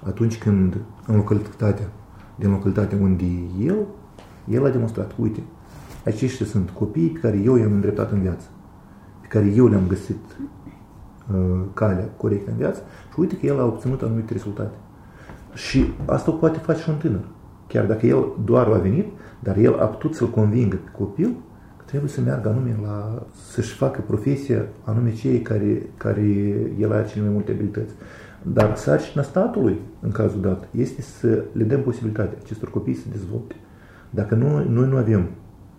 [0.04, 1.92] atunci când în localitatea,
[2.36, 3.26] din localitatea unde
[3.60, 3.78] el,
[4.50, 5.44] el a demonstrat, uite,
[6.06, 8.48] aceștia sunt copii pe care eu i-am îndreptat în viață.
[9.28, 10.20] Pe care eu le-am găsit
[11.34, 12.82] uh, calea corectă în viață
[13.14, 14.76] și uite că el a obținut anumite rezultate.
[15.54, 17.24] Și asta o poate face și un tânăr.
[17.68, 19.06] Chiar dacă el doar a venit,
[19.40, 21.36] dar el a putut să-l convingă pe copil
[21.78, 26.22] că trebuie să meargă anume la, să-și facă profesia anume cei care, care
[26.80, 27.94] el are cele mai multe abilități.
[28.42, 33.56] Dar sarcina statului, în cazul dat, este să le dăm posibilitatea acestor copii să dezvolte.
[34.10, 35.30] Dacă noi, noi nu avem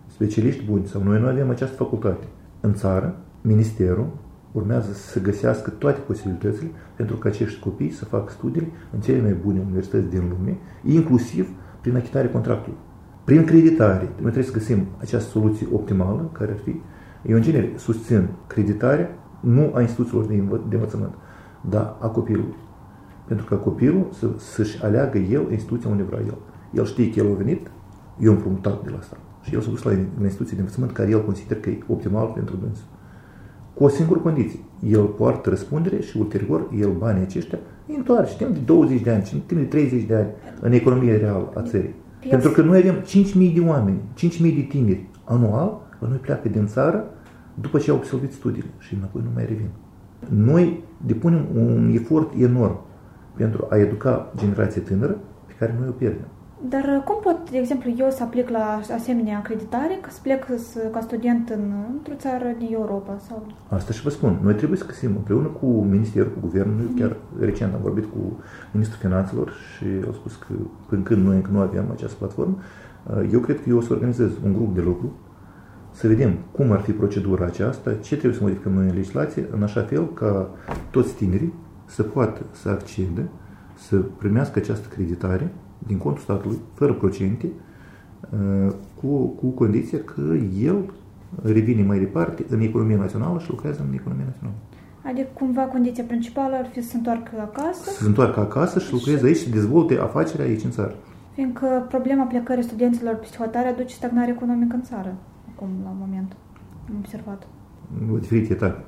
[0.07, 2.25] specialiști buni sau noi nu avem această facultate
[2.61, 4.07] în țară, ministerul
[4.51, 9.33] urmează să găsească toate posibilitățile pentru ca acești copii să facă studiile în cele mai
[9.33, 11.49] bune universități din lume, inclusiv
[11.81, 12.77] prin achitarea contractului.
[13.23, 16.81] Prin creditare, noi trebuie să găsim această soluție optimală, care ar fi,
[17.25, 21.13] eu în genere susțin creditarea nu a instituțiilor de, învă- de învățământ,
[21.69, 22.55] dar a copilului.
[23.27, 26.37] Pentru că copilul să, să-și aleagă el instituția unde vrea el.
[26.73, 27.71] El știe că el a venit,
[28.19, 29.17] eu am promutat de la asta.
[29.41, 32.55] Și el s-a dus la instituție de învățământ care el consideră că e optimal pentru
[32.55, 32.85] dânsul.
[33.79, 34.59] Cu o singură condiție.
[34.89, 39.21] El poartă răspundere și ulterior el banii aceștia îi întoarce timp de 20 de ani,
[39.47, 40.27] timp de 30 de ani
[40.61, 41.93] în economia reală a țării.
[42.23, 46.49] El- Pentru că noi avem 5.000 de oameni, 5.000 de tineri anual, la noi pleacă
[46.49, 47.03] din țară
[47.61, 49.69] după ce au absolvit studiile și înapoi nu mai revin.
[50.29, 52.79] Noi depunem un efort enorm
[53.35, 56.27] pentru a educa generația tânără pe care noi o pierdem.
[56.67, 60.45] Dar uh, cum pot, de exemplu, eu să aplic la asemenea acreditare ca să plec
[60.57, 63.17] să, ca student în, într-o țară din Europa?
[63.27, 63.45] Sau...
[63.69, 64.39] Asta și vă spun.
[64.43, 68.39] Noi trebuie să găsim împreună cu Ministerul, cu Guvernul, chiar recent am vorbit cu
[68.71, 70.53] Ministrul Finanțelor și au spus că
[70.87, 72.57] până când noi încă nu avem această platformă,
[73.31, 75.11] eu cred că eu o să organizez un grup de lucru
[75.91, 79.63] să vedem cum ar fi procedura aceasta, ce trebuie să modificăm noi în legislație, în
[79.63, 80.49] așa fel ca
[80.89, 81.53] toți tinerii
[81.85, 83.29] să poată să accede,
[83.75, 85.51] să primească această creditare
[85.87, 87.47] din contul statului, fără procente,
[89.01, 90.21] cu, cu condiția că
[90.61, 90.91] el
[91.43, 94.57] revine mai departe în economia națională și lucrează în economia națională.
[95.05, 98.93] Adică, cumva, condiția principală ar fi să se întoarcă acasă, Să se întoarcă acasă și
[98.93, 100.95] lucreze aici și dezvolte afacerea aici în țară.
[101.33, 105.15] fiindcă problema plecării studenților pe hotare aduce stagnare economică în țară,
[105.53, 106.35] acum, la moment.
[106.89, 107.47] Am observat.
[108.13, 108.83] O diferite etape.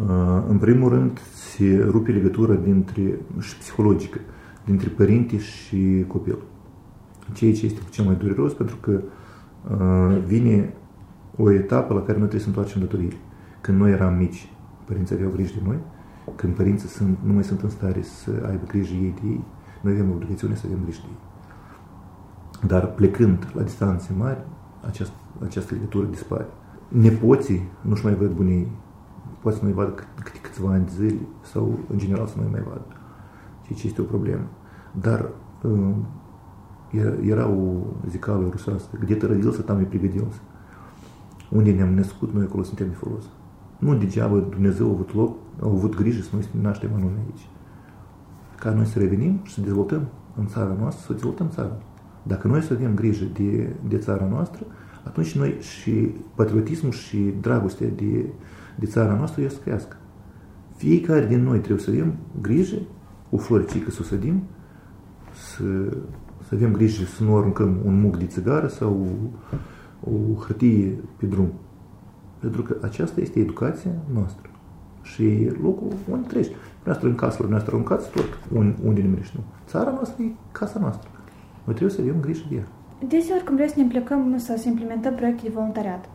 [0.00, 4.18] Uh, În primul rând, se rupe legătura dintre, și psihologică
[4.64, 6.38] dintre părinte și copil.
[7.32, 9.00] Ceea ce este cel mai dureros pentru că
[9.70, 10.74] uh, vine
[11.36, 13.16] o etapă la care noi trebuie să întoarcem datoriile.
[13.60, 14.52] Când noi eram mici,
[14.84, 15.78] părinții aveau grijă de noi,
[16.34, 19.44] când părinții sunt, nu mai sunt în stare să aibă grijă ei de ei,
[19.80, 21.18] noi avem obligațiune să avem grijă de ei.
[22.68, 24.44] Dar plecând la distanțe mari,
[24.86, 26.46] această, această legătură dispare.
[26.88, 28.70] Nepoții nu-și mai văd bunii,
[29.40, 32.62] poate să nu-i vadă câte câțiva ani de zile sau în general să nu-i mai
[32.68, 32.99] vadă.
[33.69, 34.47] Ceea ce este o problemă.
[35.01, 35.29] Dar
[35.63, 35.95] uh,
[36.91, 37.73] era, era o
[38.09, 40.39] zicală rusească, где-то родился, там и пригодился.
[41.49, 43.25] Unde ne-am născut, noi acolo suntem de folos.
[43.79, 47.17] Nu degeaba Dumnezeu a avut loc, a avut grijă să noi să ne naștem anume
[47.25, 47.49] aici.
[48.59, 51.77] Ca noi să revenim și să dezvoltăm în țara noastră, să dezvoltăm țara.
[52.23, 54.65] Dacă noi să avem grijă de, de țara noastră,
[55.03, 55.91] atunci noi și
[56.35, 58.25] patriotismul și dragostea de,
[58.75, 59.95] de țara noastră o să crească.
[60.75, 62.77] Fiecare din noi trebuie să avem grijă,
[63.30, 64.42] o floricică să o sădim,
[65.32, 65.64] să,
[66.46, 69.06] să avem grijă să nu aruncăm un muc de țigară sau
[70.04, 71.52] o hârtie pe drum.
[72.38, 74.50] Pentru că aceasta este educația noastră.
[75.02, 76.50] Și locul unde treci.
[76.84, 78.38] Noastră în casele noastre aruncați tot
[78.84, 79.40] unde ne nu.
[79.66, 81.10] Țara noastră e casa noastră.
[81.64, 82.66] Noi trebuie să avem grijă de ea.
[83.08, 86.08] Deseori când vrem să ne implicăm sau să implementăm proiecte de voluntariat,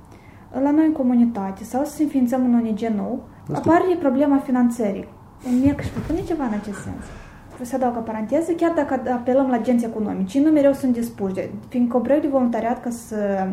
[0.63, 5.07] la noi în comunitate sau să înființăm un ONG nou, Asta- apare problema finanțării.
[5.47, 7.03] Un mic își propune ceva în acest sens.
[7.49, 10.93] Vreau să adaug o paranteză, chiar dacă apelăm la agenți economici, ei nu mereu sunt
[10.93, 13.47] dispuși, de- fiindcă un proiect de voluntariat ca să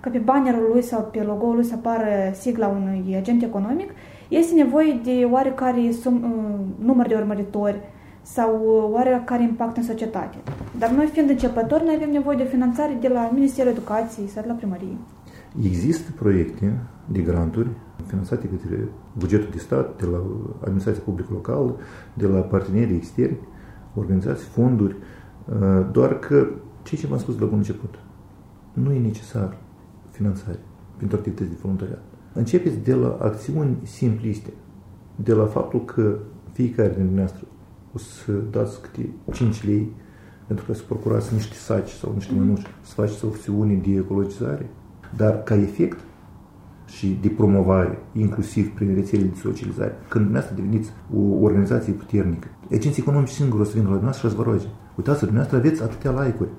[0.00, 3.90] ca pe bannerul lui sau pe logo-ul lui să apară sigla unui agent economic,
[4.28, 7.80] este nevoie de oarecare sum, uh, număr de urmăritori
[8.22, 10.36] sau uh, oarecare impact în societate.
[10.78, 14.48] Dar noi, fiind începători, noi avem nevoie de finanțare de la Ministerul Educației sau de
[14.48, 14.96] la primărie.
[15.64, 16.72] Există proiecte
[17.06, 17.68] de granturi
[18.06, 18.88] finanțate către
[19.18, 20.22] bugetul de stat, de la
[20.60, 21.76] administrația publică locală,
[22.14, 23.38] de la partenerii externi,
[23.94, 24.96] organizații, fonduri,
[25.48, 26.46] uh, doar că
[26.82, 27.94] ceea ce v-am spus de la bun început,
[28.72, 29.56] nu e necesar
[30.10, 30.58] finanțare
[30.96, 32.02] pentru activități de voluntariat.
[32.32, 34.52] Începeți de la acțiuni simpliste,
[35.16, 36.18] de la faptul că
[36.52, 37.46] fiecare dintre dumneavoastră
[37.94, 39.92] o să dați câte 5 lei
[40.46, 44.70] pentru că să procurați niște saci sau niște mănuși, să faceți acțiuni de ecologizare,
[45.16, 45.98] dar ca efect
[46.86, 49.92] și de promovare, inclusiv prin rețelele de socializare.
[50.08, 54.34] Când dumneavoastră deveniți o organizație puternică, agenții economici singuri o să vină la dumneavoastră și
[54.34, 54.66] să vă roage.
[54.96, 56.50] Uitați, dumneavoastră aveți atâtea like-uri.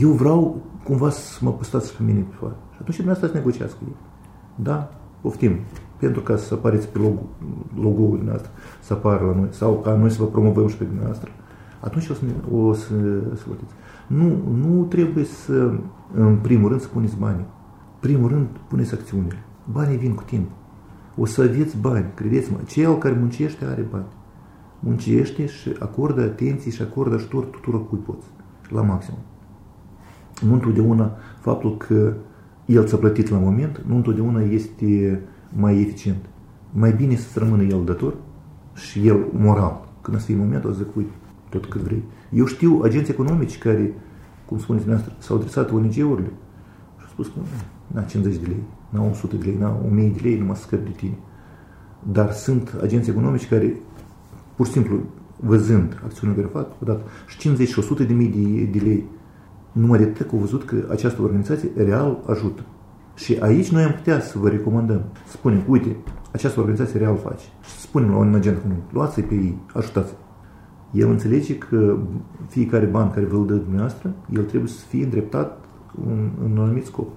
[0.00, 2.54] Eu vreau cumva să mă postați pe mine pe foaie.
[2.70, 3.96] Și atunci dumneavoastră să negociați cu ei.
[4.54, 4.90] Da,
[5.20, 5.58] poftim.
[5.98, 7.22] pentru ca să apareți pe logo,
[7.74, 11.30] logo-ul dumneavoastră, să apară la noi, sau ca noi să vă promovăm și pe dumneavoastră,
[11.80, 12.20] atunci o să,
[12.52, 12.94] o să,
[13.34, 13.74] să votați.
[14.06, 15.72] Nu, nu trebuie să,
[16.14, 17.46] în primul rând, să puneți banii.
[18.02, 19.38] Primul rând, puneți acțiunile.
[19.72, 20.50] Banii vin cu timp.
[21.16, 22.58] O să aveți bani, credeți-mă.
[22.66, 24.06] Cel care muncește are bani.
[24.80, 28.26] Muncește și acordă atenție și acordă ajutor tuturor cui poți,
[28.68, 29.14] la maxim.
[30.46, 32.14] Nu întotdeauna faptul că
[32.66, 35.20] el ți-a plătit la moment, nu întotdeauna este
[35.56, 36.24] mai eficient.
[36.72, 38.14] Mai bine să rămână el dator
[38.74, 39.88] și el moral.
[40.00, 41.12] Când o să fie momentul, o să zic, uite,
[41.48, 42.02] tot cât vrei.
[42.30, 43.94] Eu știu agenți economici care,
[44.46, 46.32] cum spuneți dumneavoastră, s-au adresat ONG-urile
[46.96, 47.32] și au spus că
[47.92, 50.84] na 50 de lei, na 100 de lei, na 1000 de lei, nu mă scăp
[50.84, 51.18] de tine.
[52.12, 53.76] Dar sunt agenți economici care,
[54.54, 54.98] pur și simplu,
[55.36, 59.04] văzând acțiunile care fac, au dat și 50 și 100 de mii de, de lei,
[59.72, 62.62] numai de atât că au văzut că această organizație real ajută.
[63.14, 65.96] Și aici noi am putea să vă recomandăm, să spunem, uite,
[66.32, 67.44] această organizație real face.
[67.62, 70.12] Și spunem la un agent comun, luați-i pe ei, ajutați
[70.92, 71.98] el înțelege că
[72.48, 75.64] fiecare ban care vă-l dă dumneavoastră, el trebuie să fie îndreptat
[76.06, 77.08] în, în un anumit scop.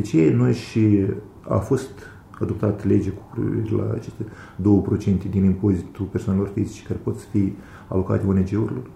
[0.00, 1.06] Deci noi și
[1.48, 1.90] a fost
[2.40, 4.24] adoptat lege cu privire la aceste
[5.26, 7.52] 2% din impozitul persoanelor fizice care pot să fie
[7.88, 8.90] alocate ONG-urilor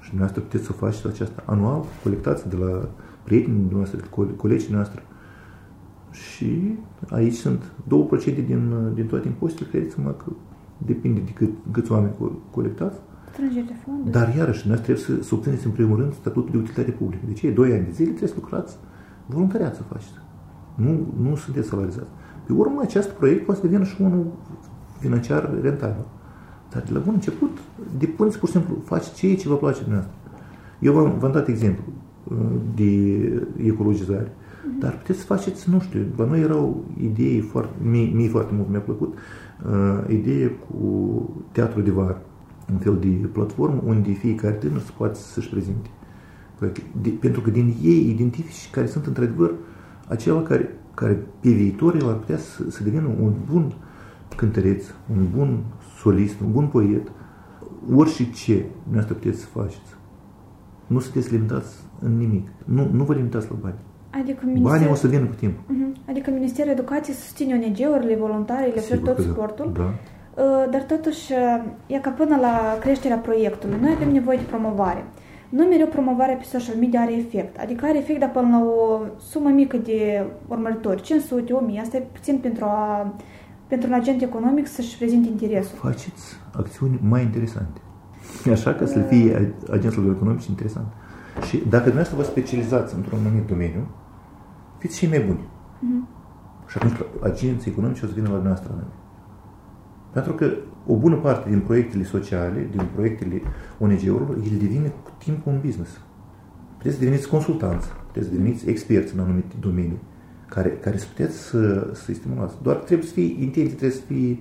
[0.00, 2.88] și dumneavoastră puteți să faceți aceasta anual, colectați de la
[3.22, 5.02] prietenii dumneavoastră, de colegii noastre.
[6.10, 6.78] Și
[7.10, 10.32] aici sunt 2% din, din toate impozitele, credeți-mă că
[10.76, 12.12] depinde de cât, câți oameni
[12.50, 13.00] colectați,
[13.32, 14.10] Strângere de fonduri.
[14.10, 17.22] Dar iarăși, noi trebuie să, să obțineți în primul rând statutul de utilitate publică.
[17.26, 18.76] Deci ei doi ani de zile trebuie să lucrați
[19.26, 20.21] voluntariat să faceți.
[20.74, 22.10] Nu, nu sunteți salarizați.
[22.46, 24.26] Pe urmă, acest proiect poate să devină și unul
[24.98, 26.06] financiar rentabil.
[26.70, 27.58] Dar de la bun început,
[27.98, 30.18] depuneți pur și simplu, faceți ceea ce vă place dumneavoastră.
[30.80, 31.84] Eu v-am, v-am dat exemplu
[32.28, 32.36] uh,
[32.74, 32.92] de
[33.56, 34.28] ecologizare.
[34.28, 34.78] Mm-hmm.
[34.78, 38.68] Dar puteți să faceți, nu știu, la noi erau idei foarte, mie, mie foarte mult
[38.68, 39.18] mi-a plăcut,
[39.66, 42.22] uh, idee cu teatru de vară
[42.72, 45.90] un fel de platformă unde fiecare tânăr să poate să-și prezinte.
[47.02, 49.54] De, pentru că din ei identifici care sunt într-adevăr
[50.08, 53.72] acela care, care pe viitor el ar putea să, să devină un bun
[54.36, 55.58] cântăreț, un bun
[56.00, 57.12] solist, un bun poet,
[57.94, 59.94] orice ce dumneavoastră puteți să faceți.
[60.86, 62.48] Nu sunteți limitați în nimic.
[62.64, 63.74] Nu, nu vă limitați la bani.
[64.20, 64.70] Adică Minister...
[64.70, 65.58] Banii o să vină cu timp.
[65.58, 66.08] Uh-huh.
[66.08, 69.22] Adică Ministerul Educației susține ONG-urile, voluntarii, le oferă tot da.
[69.22, 69.72] suportul.
[69.74, 69.82] Da.
[70.42, 75.04] Uh, dar totuși, uh, e ca până la creșterea proiectului, noi avem nevoie de promovare.
[75.52, 79.00] Nu mereu promovarea pe social media are efect, adică are efect, dar până la o
[79.18, 83.14] sumă mică de urmăritori, 500, 1000, asta e puțin pentru, a,
[83.66, 85.78] pentru un agent economic să-și prezinte interesul.
[85.78, 87.80] Faceți acțiuni mai interesante.
[88.50, 90.86] Așa că să fie agentul economic interesant.
[91.46, 93.86] Și dacă dumneavoastră vă specializați într-un anumit domeniu,
[94.78, 95.40] fiți și mai buni.
[95.40, 96.68] Uh-huh.
[96.68, 98.92] Și atunci agenții economici o să vină la dumneavoastră anume.
[100.12, 100.52] Pentru că
[100.86, 103.42] o bună parte din proiectele sociale, din proiectele
[103.78, 106.00] ONG-urilor, el devine cu timpul un business.
[106.76, 109.98] Puteți să deveniți consultanți, puteți să deveniți experți în anumite domenii
[110.48, 112.54] care, care să puteți să, să-i stimulați.
[112.62, 114.38] Doar trebuie să fie intenție, trebuie să fie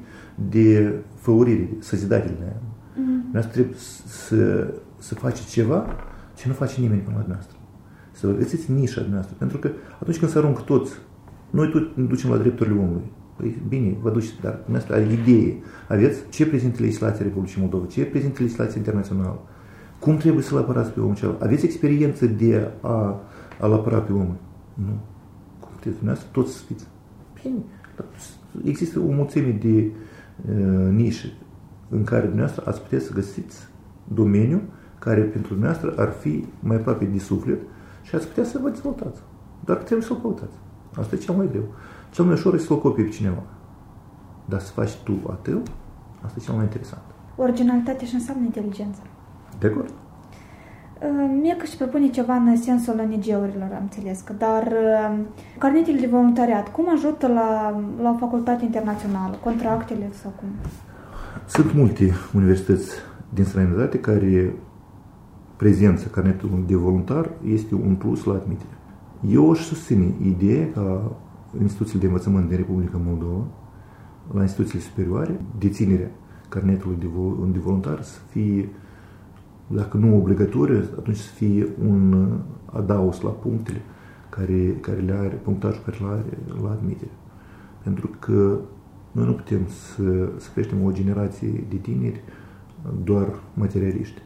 [0.50, 2.56] de făurire, săzidatele.
[2.56, 3.34] Mm-hmm.
[3.34, 3.76] Noi trebuie
[4.06, 5.86] să, să faceți ceva
[6.36, 7.58] ce nu face nimeni până la dumneavoastră.
[8.12, 9.36] Să vă găsiți nișa dumneavoastră.
[9.40, 10.92] Pentru că atunci când se arunc toți,
[11.50, 13.12] noi tot ne ducem la drepturile omului.
[13.42, 15.58] Păi bine, vă duceți, dar dumneavoastră are idee.
[15.88, 19.40] Aveți ce prezintă legislația Republicii Moldova, ce prezintă legislația internațională,
[20.00, 21.38] cum trebuie să-l apărați pe omul acela.
[21.40, 23.22] Aveți experiență de a,
[23.60, 24.36] a-l apăra pe om?
[24.74, 24.98] Nu.
[25.60, 25.96] Cum puteți?
[25.96, 26.88] Dumneavoastră toți să fiți.
[27.42, 27.58] Bine,
[28.64, 29.92] există o mulțime de
[30.52, 31.34] uh, nișe
[31.90, 33.68] în care dumneavoastră ați putea să găsiți
[34.14, 34.62] domeniu
[35.00, 37.60] care pentru dumneavoastră ar fi mai aproape de suflet
[38.02, 39.22] și ați putea să vă dezvoltați.
[39.66, 40.56] Dar trebuie să-l căutați.
[40.96, 41.64] Asta e cel mai greu.
[42.12, 43.44] Cel mai ușor este să-l copii pe cineva.
[44.46, 45.68] Dar să faci tu atât,
[46.22, 47.02] asta e cel mai interesant.
[47.36, 49.02] Originalitate și înseamnă inteligență.
[49.60, 49.90] De acord.
[49.90, 55.20] Uh, mie că și propune ceva în sensul ONG-urilor, am înțeles că, dar uh,
[55.58, 60.48] carnetele de voluntariat, cum ajută la, la o facultate internațională, contractele sau cum?
[61.46, 62.92] Sunt multe universități
[63.30, 64.54] din străinătate care
[65.56, 68.78] prezența carnetului de voluntar este un plus la admitere.
[69.28, 71.12] Eu aș susține ideea ca
[71.60, 73.48] instituțiile de învățământ din Republica Moldova,
[74.34, 76.12] la instituțiile superioare, deținerea
[76.50, 77.08] carnetului de,
[77.52, 78.70] de voluntar să fie,
[79.68, 82.28] dacă nu obligatoriu, atunci să fie un
[82.66, 83.82] adaos la punctele
[84.30, 87.12] care, care le are, punctajul care le are la admitere.
[87.84, 88.60] Pentru că
[89.12, 92.24] noi nu putem să, să creștem o generație de tineri
[93.04, 94.22] doar materialiști.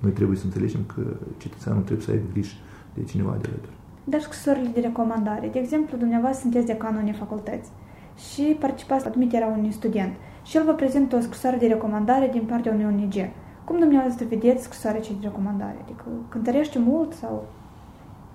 [0.00, 1.02] Noi trebuie să înțelegem că
[1.36, 2.54] cetățeanul trebuie să aibă grijă
[2.94, 3.73] de cineva de alături
[4.04, 5.48] dar scrisorile de recomandare.
[5.52, 7.70] De exemplu, dumneavoastră sunteți decanul unei facultăți
[8.16, 10.12] și participați la admiterea unui student.
[10.42, 13.14] Și el vă prezintă o scrisoare de recomandare din partea unui ONG.
[13.64, 15.76] Cum dumneavoastră vedeți scrisoarea de recomandare?
[15.82, 17.46] Adică cântărește mult sau...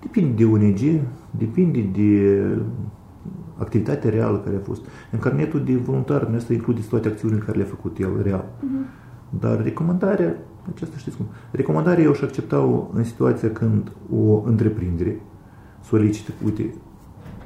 [0.00, 1.00] Depinde de ONG,
[1.30, 2.40] depinde de
[3.56, 4.82] activitatea reală care a fost.
[5.10, 8.44] În carnetul de voluntar nu este include toate acțiunile care le-a făcut el real.
[8.44, 9.08] Uh-huh.
[9.40, 10.34] Dar recomandarea,
[10.74, 15.20] aceasta știți cum, recomandarea eu și accepta-o în situația când o întreprindere
[15.84, 16.74] solicită, uite,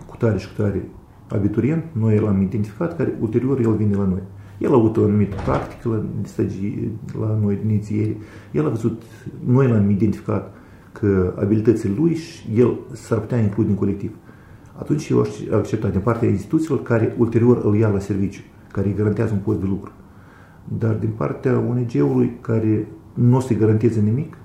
[0.06, 0.88] cu tare și cu tare
[1.28, 4.22] abiturient, noi l-am identificat, care ulterior el vine la noi.
[4.58, 8.16] El a avut o anumită practică la, stagii, la noi inițiere,
[8.52, 9.02] el a văzut,
[9.44, 10.54] noi l-am identificat
[10.92, 14.10] că abilitățile lui și el s-ar putea include în colectiv.
[14.78, 18.40] Atunci eu aș accepta din partea instituțiilor care ulterior îl ia la serviciu,
[18.72, 19.92] care îi garantează un post de lucru.
[20.78, 24.36] Dar din partea ONG-ului care nu o să-i garanteze nimic,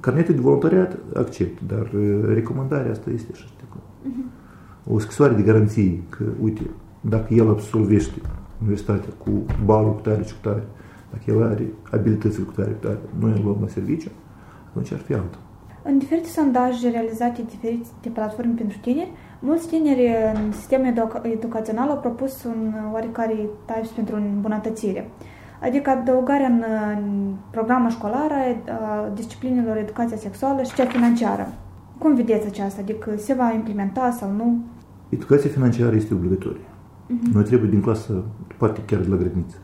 [0.00, 3.44] carnetul de voluntariat accept, dar uh, recomandarea asta este așa.
[3.44, 4.92] Uh-huh.
[4.92, 6.62] O scrisoare de garanție că, uite,
[7.00, 8.20] dacă el absolvește
[8.60, 9.30] universitatea cu
[9.64, 10.62] balul cu tare și cu tare,
[11.10, 14.10] dacă el are abilitățile cu tare cu tare, noi îl luăm la serviciu,
[14.68, 15.38] atunci ar fi altă.
[15.82, 21.98] În diferite sondaje realizate diferite platforme pentru tineri, mulți tineri în sistemul educa- educațional au
[21.98, 25.10] propus un oarecare types pentru îmbunătățire.
[25.62, 26.62] Adică adăugarea în,
[26.96, 28.34] în programa școlară
[28.68, 31.48] a disciplinelor educația sexuală și cea financiară.
[31.98, 32.80] Cum vedeți aceasta?
[32.80, 34.64] Adică se va implementa sau nu?
[35.08, 36.60] Educația financiară este obligatorie.
[36.62, 37.32] Uh-huh.
[37.32, 38.24] Noi trebuie din clasă,
[38.56, 39.56] poate chiar de la grădiniță,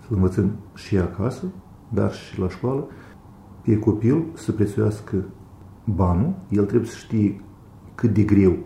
[0.00, 1.44] să învățăm și acasă,
[1.88, 2.86] dar și la școală,
[3.62, 5.24] pe copil să prețuiască
[5.84, 7.40] banul, el trebuie să știe
[7.94, 8.56] cât de greu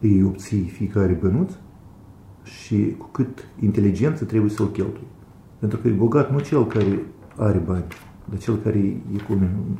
[0.00, 1.52] îi obții fiecare bănuț
[2.42, 5.06] și cu cât inteligență trebuie să-l cheltui.
[5.58, 7.02] Pentru că e bogat nu cel care
[7.36, 7.84] are bani,
[8.24, 9.02] dar cel care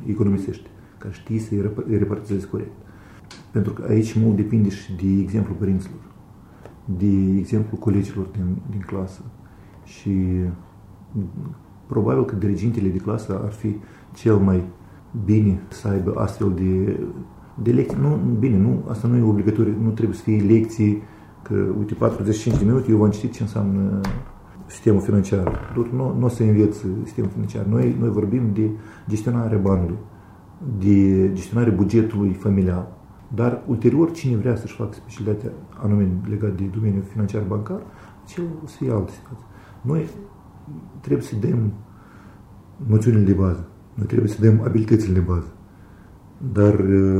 [0.07, 0.69] economisește,
[0.99, 1.55] care știe să
[1.87, 2.73] îi repartizeze corect.
[3.51, 6.01] Pentru că aici mult depinde și de exemplu părinților,
[6.85, 9.21] de exemplu colegilor din, din clasă.
[9.85, 10.11] Și
[11.87, 13.77] probabil că dirigintele de clasă ar fi
[14.15, 14.65] cel mai
[15.25, 17.01] bine să aibă astfel de,
[17.63, 17.99] de lecții.
[18.01, 21.03] Nu, bine, nu, asta nu e obligatoriu, nu trebuie să fie lecții
[21.43, 24.01] că, uite, 45 de minute, eu v-am citit ce înseamnă
[24.69, 25.73] sistemul financiar.
[25.75, 27.65] Doar nu, nu o să înveți sistemul financiar.
[27.65, 28.71] Noi, noi vorbim de
[29.09, 29.99] gestionarea banului,
[30.79, 32.97] de gestionarea bugetului familial.
[33.35, 35.51] Dar ulterior, cine vrea să-și facă specialitatea
[35.83, 37.81] anume legat de domeniul financiar bancar,
[38.27, 39.47] cel o să fie altă situație.
[39.81, 40.09] Noi
[41.01, 41.73] trebuie să dăm
[42.87, 43.69] noțiunile de bază.
[43.95, 45.53] Noi trebuie să dăm abilitățile de bază.
[46.53, 46.75] Dar,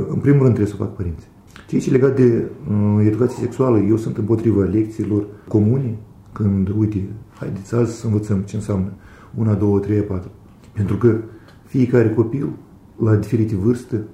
[0.09, 1.29] în primul rând, trebuie să fac părinții.
[1.69, 5.99] Ceea ce legat de uh, educație sexuală, eu sunt împotriva lecțiilor comune,
[6.39, 7.09] când, uite,
[7.39, 8.93] haideți azi să învățăm ce înseamnă
[9.35, 10.31] 1, 2, 3, 4.
[10.73, 11.21] Pentru că
[11.65, 12.49] fiecare copil,
[12.97, 14.05] la diferite vârste,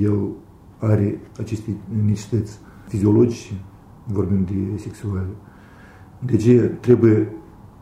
[0.00, 0.28] el
[0.78, 2.58] are aceste necesități
[2.88, 3.52] fiziologice,
[4.06, 5.26] vorbim de sexuale.
[6.18, 7.32] De ce trebuie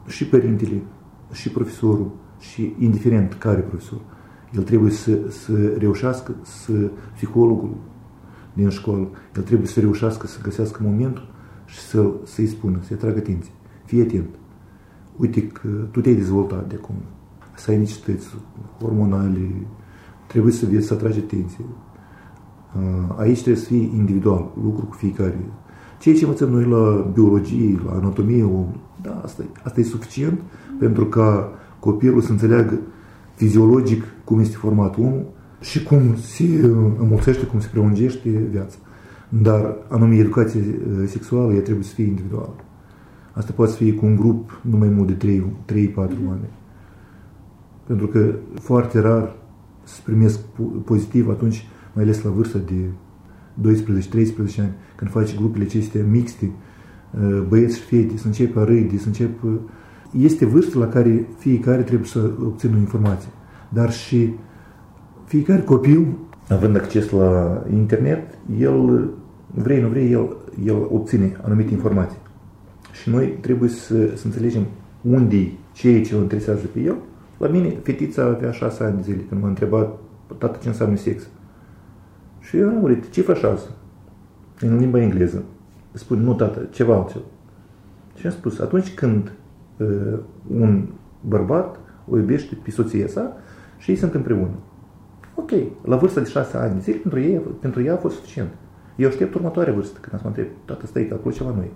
[0.06, 0.82] și părintele,
[1.32, 4.00] și profesorul, și indiferent care profesor,
[4.56, 7.76] el trebuie să, să reușească să, psihologul
[8.52, 11.28] din școală, el trebuie să reușească să găsească momentul
[11.66, 13.52] și să, să-i spună, să-i atragă atenție.
[13.90, 14.28] Fii atent.
[15.16, 16.94] Uite că tu te-ai dezvoltat de acum.
[17.56, 18.26] Să ai necesități
[18.80, 19.50] hormonale,
[20.26, 21.64] trebuie să vezi să atragi atenție.
[23.16, 25.38] Aici trebuie să fie individual, lucru cu fiecare.
[25.98, 30.40] Ceea ce învățăm noi la biologie, la anatomie omului, da, asta, asta e suficient
[30.78, 32.78] pentru ca copilul să înțeleagă
[33.34, 35.26] fiziologic cum este format omul
[35.60, 36.44] și cum se
[36.98, 38.76] înmulțește, cum se prelungește viața.
[39.28, 40.62] Dar anume educație
[41.06, 42.54] sexuală, ea trebuie să fie individuală.
[43.32, 46.58] Asta poate să fie cu un grup nu mai mult de 3-4 oameni.
[47.86, 49.36] Pentru că foarte rar
[49.82, 50.40] se primesc
[50.84, 52.90] pozitiv atunci, mai ales la vârsta de
[53.70, 56.50] 12-13 ani, când faci grupele acestea mixte,
[57.48, 59.30] băieți și fete, să începe a râde, să încep...
[60.10, 63.30] Este vârsta la care fiecare trebuie să obțină informație.
[63.68, 64.34] Dar și
[65.24, 66.06] fiecare copil,
[66.48, 69.10] având acces la internet, el,
[69.54, 72.18] vrei, nu vrei, el, el obține anumite informații.
[72.92, 74.66] Și noi trebuie să, să înțelegem
[75.02, 76.96] unde ceea ce îl interesează pe el.
[77.38, 79.98] La mine, fetița avea șase ani de zile când m-a întrebat,
[80.38, 81.28] tată, ce înseamnă sex?
[82.40, 83.70] Și eu am urit, ce faci asta?
[84.60, 85.42] În limba engleză.
[85.92, 87.24] Spune, nu, tată, ceva altceva.
[88.14, 89.32] Și am spus, atunci când
[89.76, 90.88] uh, un
[91.20, 93.36] bărbat o iubește pe soția sa
[93.78, 94.54] și ei sunt împreună.
[95.34, 95.50] Ok,
[95.84, 98.50] la vârsta de șase ani de zile, pentru ei, pentru ea a fost suficient.
[98.96, 101.62] Eu aștept următoarea vârstă, când am să mă întreb, tată, stai, că acolo ceva nu
[101.62, 101.70] e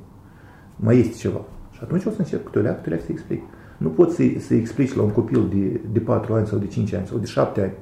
[0.77, 1.41] mai este ceva.
[1.71, 3.43] Și atunci o să încerc câte o leac, câte o leac să explic.
[3.77, 6.93] Nu poți să, să explici la un copil de, de 4 ani sau de 5
[6.93, 7.73] ani sau de 7 ani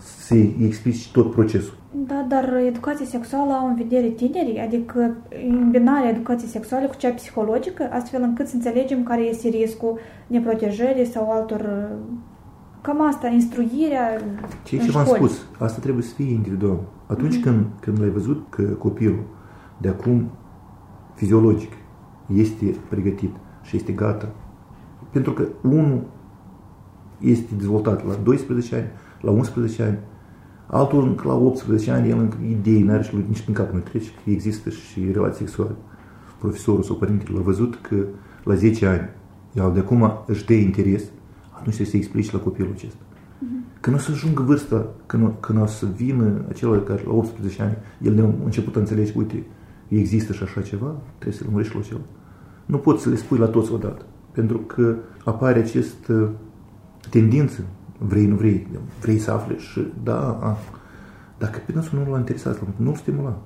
[0.00, 1.74] să-i explici tot procesul.
[2.06, 5.16] Da, dar educația sexuală au în vedere tinerii, adică
[5.48, 11.30] îmbinarea educației sexuale cu cea psihologică, astfel încât să înțelegem care este riscul neprotejării sau
[11.30, 11.88] altor...
[12.82, 14.20] Cam asta, instruirea
[14.64, 16.78] Ce ce v-am spus, asta trebuie să fie individual.
[17.06, 17.42] Atunci mm-hmm.
[17.42, 19.22] când, când l-ai văzut că copilul
[19.78, 20.30] de acum
[21.14, 21.72] fiziologic
[22.34, 24.28] este pregătit și este gata,
[25.10, 26.02] pentru că unul
[27.20, 28.86] este dezvoltat la 12 ani,
[29.20, 29.98] la 11 ani,
[30.66, 34.10] altul la 18 ani, el încă idei n-are și lui nici prin cap nu trece
[34.24, 35.74] că există și relații sexuale.
[36.38, 37.96] Profesorul sau părintele l-a văzut că
[38.44, 39.08] la 10 ani
[39.54, 41.02] el de acum își dă interes,
[41.50, 43.02] atunci trebuie să explici la copilul acesta.
[43.04, 43.80] Uh-huh.
[43.80, 47.76] Când o să ajungă vârsta, când, când o să vină acela care la 18 ani,
[48.02, 49.46] el a început să înțelege, uite,
[49.88, 52.00] există și așa ceva, trebuie să-l mărești la cel.
[52.70, 56.12] Nu poți să le spui la toți odată, pentru că apare acest
[57.10, 57.64] tendință,
[57.98, 58.66] vrei, nu vrei,
[59.00, 60.56] vrei să afli și da, a,
[61.38, 63.42] dacă pe dânsul nu l-a interesat, nu-l stimula.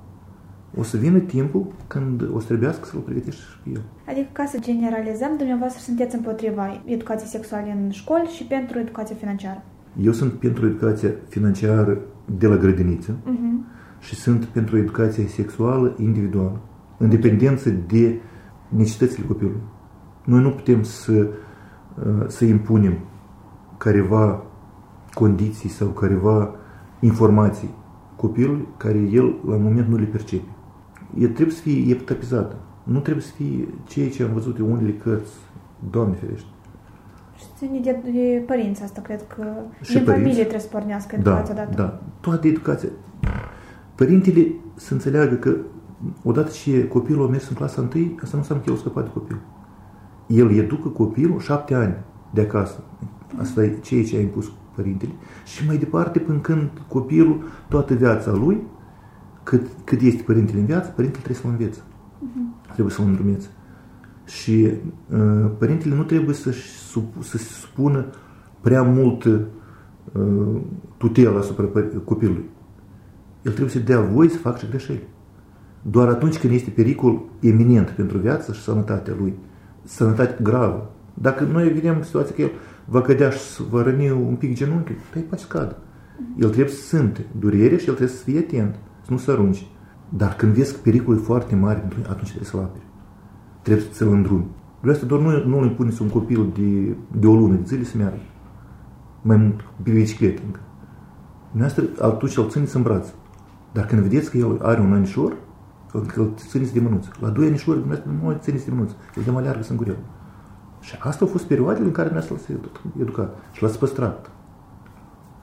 [0.77, 3.81] O să vină timpul când o să trebuiască să-l pregătești și pe el.
[4.07, 9.63] Adică, ca să generalizăm, dumneavoastră sunteți împotriva educației sexuale în școli și pentru educația financiară.
[10.01, 11.97] Eu sunt pentru educația financiară
[12.39, 13.99] de la grădiniță uh-huh.
[13.99, 16.59] și sunt pentru educația sexuală individuală,
[16.97, 18.19] în dependență de
[18.67, 19.61] necesitățile copilului.
[20.23, 22.97] Noi nu putem să, uh, să impunem
[23.77, 24.43] careva
[25.13, 26.55] condiții sau careva
[26.99, 27.73] informații
[28.15, 30.49] copilului care el la moment nu le percepe.
[31.19, 32.55] El trebuie să fie etapizată.
[32.83, 35.33] Nu trebuie să fie ceea ce am văzut în unele cărți.
[35.89, 36.47] Doamne ferește.
[37.37, 39.45] Și ține de, de părinți asta, cred că
[39.81, 41.75] și din părinți, familie trebuie să pornească da, educația da, dată.
[41.75, 42.89] Da, toată educația.
[43.95, 45.55] Părintele să înțeleagă că
[46.23, 47.89] odată ce copilul a mers în clasa 1,
[48.21, 49.41] asta nu înseamnă că el a scăpat de copil.
[50.27, 51.95] El educă copilul șapte ani
[52.33, 52.83] de acasă.
[53.37, 55.11] Asta e ceea ce a impus părintele.
[55.45, 58.61] Și mai departe, până când copilul, toată viața lui,
[59.43, 61.79] cât, cât este părintele în viață, părintele trebuie să-l învețe.
[61.79, 62.73] Uh-huh.
[62.73, 63.47] Trebuie să-l îndrumețe.
[64.25, 64.71] Și
[65.11, 66.51] uh, părintele nu trebuie să,
[67.19, 68.05] să se supună
[68.61, 69.41] prea mult uh,
[70.97, 71.69] tutelă asupra
[72.03, 72.49] copilului.
[73.41, 75.07] El trebuie să dea voie să facă și greșeli.
[75.87, 79.33] Doar atunci când este pericol eminent pentru viață și sănătatea lui,
[79.83, 80.91] sănătate gravă.
[81.13, 82.51] Dacă noi vedem situația că el
[82.85, 85.77] va cădea și va răni un pic genunchiul, tai poate să cadă.
[86.39, 89.61] El trebuie să simte durere și el trebuie să fie atent, să nu se arunce.
[90.09, 92.85] Dar când vezi că pericolul e foarte mare, atunci trebuie să-l aperi.
[93.61, 94.47] Trebuie să-l îndrumi.
[94.81, 97.97] Vreau doar nu, nu îl impuneți un copil de, de o lună, de zile să
[97.97, 98.21] meargă.
[99.21, 100.59] Mai mult, pe bicicletă încă.
[101.51, 103.07] Dumneavoastră, atunci îl țineți în braț.
[103.71, 105.35] Dar când vedeți că el are un anișor,
[106.15, 107.09] îl țineți de mânuță.
[107.19, 108.95] La doi anișori, dumneavoastră nu îl țineți de mânuță.
[109.17, 109.97] El de mai leargă sângurel.
[110.79, 112.59] Și asta au fost perioadele în care dumneavoastră s-a
[113.01, 114.31] educat și l-ați păstrat.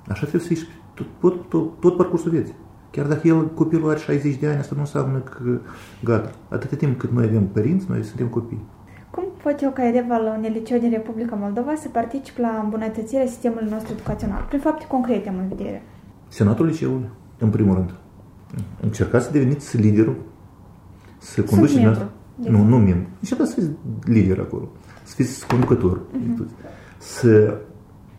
[0.09, 0.63] Așa trebuie să fie
[0.95, 2.55] tot, tot, tot, tot parcursul vieții.
[2.91, 5.59] Chiar dacă el, copilul are 60 de ani, asta nu înseamnă că
[6.05, 6.31] gata.
[6.49, 8.65] Atâta timp cât noi avem părinți, noi suntem copii.
[9.11, 13.27] Cum pot eu, ca elev al unei liceu din Republica Moldova, să particip la îmbunătățirea
[13.27, 14.45] sistemului nostru educațional?
[14.49, 15.83] Prin fapte concrete am în vedere.
[16.29, 17.95] Senatul liceului, în primul rând.
[18.81, 20.17] Încercați să deveniți liderul,
[21.23, 22.07] să conduceți...
[22.37, 23.09] Nu, nu membru.
[23.21, 23.71] Încercați să fiți
[24.05, 24.69] lider acolo.
[25.03, 26.47] Să fiți conducător, uh-huh.
[26.99, 27.59] să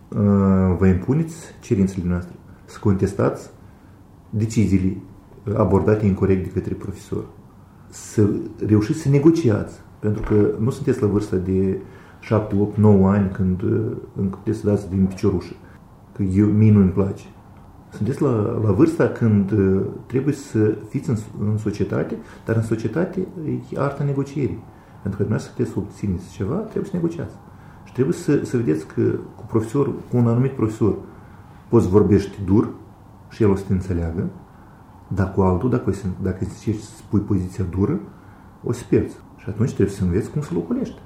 [0.08, 2.34] uh, vă impuneți cerințele noastre,
[2.66, 3.50] să contestați
[4.30, 4.98] deciziile
[5.56, 7.26] abordate incorrect de către profesor,
[7.90, 8.30] să
[8.66, 11.78] reușiți să negociați, pentru că nu sunteți la vârsta de
[12.20, 15.54] 7, 8, 9 ani când uh, încă puteți să dați din piciorușă,
[16.16, 17.24] că eu, mie nu-mi place.
[17.96, 23.28] Sunteți la, la vârsta când uh, trebuie să fiți în, în societate, dar în societate
[23.72, 24.64] e arta negocierii.
[25.02, 27.36] Pentru că dumneavoastră trebuie să obțineți ceva, trebuie să negociați.
[27.84, 29.02] Și trebuie să, să vedeți că
[29.36, 30.96] cu profesor, cu un anumit profesor,
[31.70, 32.70] poți vorbești dur
[33.30, 34.30] și el o să te înțeleagă,
[35.08, 38.00] dar cu altul, dacă, să, dacă încerci să spui poziția dură,
[38.64, 39.16] o să pierzi.
[39.38, 41.00] Și atunci trebuie să înveți cum să-l ocolești.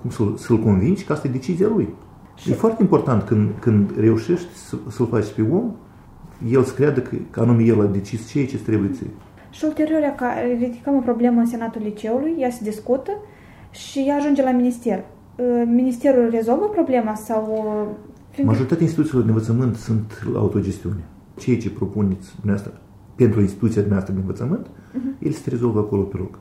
[0.00, 1.94] Cum să-l, să-l convingi că asta e decizia lui.
[2.34, 2.50] Și...
[2.50, 5.72] E foarte important când, când reușești să, să-l faci pe om,
[6.48, 9.06] el să creadă că, că anume el a decis ceea ce trebuie ție.
[9.50, 10.00] Și ulterior,
[10.58, 13.10] ridicăm o problemă în Senatul Liceului, ea se discută
[13.70, 14.98] și ea ajunge la minister.
[15.36, 17.42] Uh, ministerul rezolvă problema sau...
[18.36, 21.04] Uh, Majoritatea instituțiilor de învățământ sunt la autogestiune.
[21.36, 22.80] Ceea ce propuneți dumneavoastră
[23.14, 25.22] pentru instituția dumneavoastră de învățământ, uh-huh.
[25.22, 26.38] el se rezolvă acolo pe loc.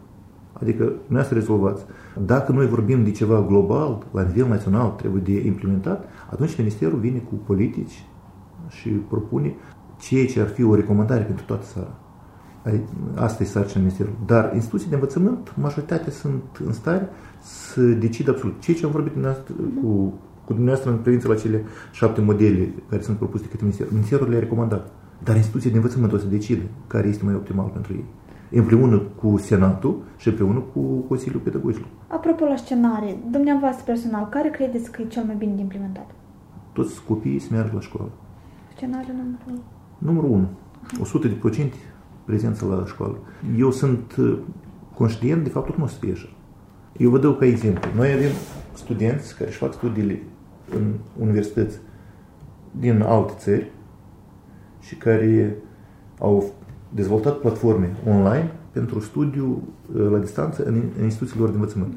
[0.53, 1.85] Adică dumneavoastră rezolvați.
[2.25, 7.17] Dacă noi vorbim de ceva global, la nivel național, trebuie de implementat, atunci Ministerul vine
[7.17, 8.05] cu politici
[8.69, 9.55] și propune
[9.99, 11.93] ceea ce ar fi o recomandare pentru toată țara.
[13.15, 14.17] Asta e sarcina Ministerului.
[14.25, 17.09] Dar instituții de învățământ, majoritatea sunt în stare
[17.41, 19.13] să decidă absolut ceea ce am vorbit
[19.81, 20.13] cu,
[20.45, 23.93] cu dumneavoastră în privință la cele șapte modele care sunt propuse de către Ministerul.
[23.93, 24.91] Ministerul le-a recomandat.
[25.23, 28.05] Dar instituția de învățământ o să decide care este mai optimal pentru ei.
[28.51, 31.87] Împreună cu Senatul și împreună cu Consiliul Pedagogilor.
[32.07, 36.09] Apropo la scenarii, dumneavoastră personal, care credeți că e cel mai bine de implementat?
[36.73, 38.11] Toți copiii să meargă la școală.
[38.75, 39.63] Scenariul numărul
[39.99, 40.47] Numărul 1.
[41.01, 41.75] 100 de procente
[42.25, 43.17] prezență la școală.
[43.57, 44.37] Eu sunt uh,
[44.95, 46.29] conștient de faptul că nu o să fie așa.
[46.97, 47.89] Eu vă dau ca exemplu.
[47.95, 48.31] Noi avem
[48.73, 50.23] studenți care își fac studiile
[50.75, 51.77] în universități
[52.71, 53.71] din alte țări
[54.79, 55.57] și care
[56.19, 56.53] au
[56.93, 59.63] dezvoltat platforme online pentru studiu
[59.95, 61.93] uh, la distanță în, în instituțiile lor de învățământ.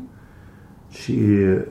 [0.88, 1.62] Și uh,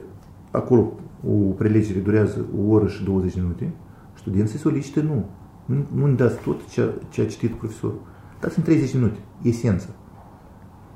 [0.51, 0.91] acolo
[1.27, 3.71] o prelegere durează o oră și 20 de minute,
[4.13, 5.25] studenții solicită nu.
[5.71, 8.01] Nu, nu dați tot ce a, ce a citit profesorul.
[8.39, 9.87] Dați-mi 30 minute, esența.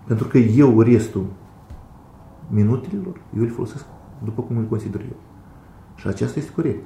[0.07, 1.25] Pentru că eu restul
[2.49, 3.85] minutelor, eu le folosesc
[4.23, 5.17] după cum îl consider eu.
[5.95, 6.85] Și aceasta este corect.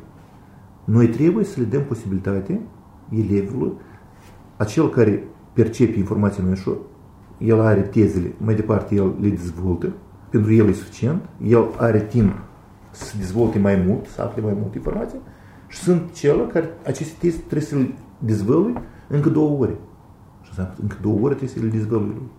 [0.83, 2.61] Noi trebuie să le dăm posibilitate
[3.09, 3.71] elevilor,
[4.57, 5.23] acel care
[5.53, 6.77] percepe informația mai ușor,
[7.37, 9.93] el are tezele, mai departe el le dezvoltă,
[10.29, 12.33] pentru el e suficient, el are timp
[12.91, 15.19] să dezvolte mai mult, să afle mai mult informație
[15.69, 18.73] și sunt cele care aceste teze trebuie să le dezvălui
[19.07, 19.75] încă două ore.
[20.41, 20.51] Și
[20.81, 22.29] încă două ore trebuie să le dezvălui lui.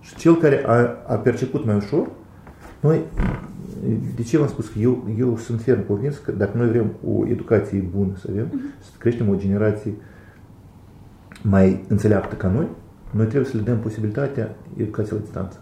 [0.00, 0.74] Și cel care a,
[1.06, 2.08] a perceput mai ușor,
[2.80, 3.00] noi,
[4.14, 7.26] de ce v-am spus că eu, eu sunt ferm convins că dacă noi vrem o
[7.26, 8.82] educație bună să avem, uh-huh.
[8.82, 9.94] să creștem o generație
[11.42, 12.66] mai înțeleaptă ca noi,
[13.10, 15.60] noi trebuie să le dăm posibilitatea educației la distanță.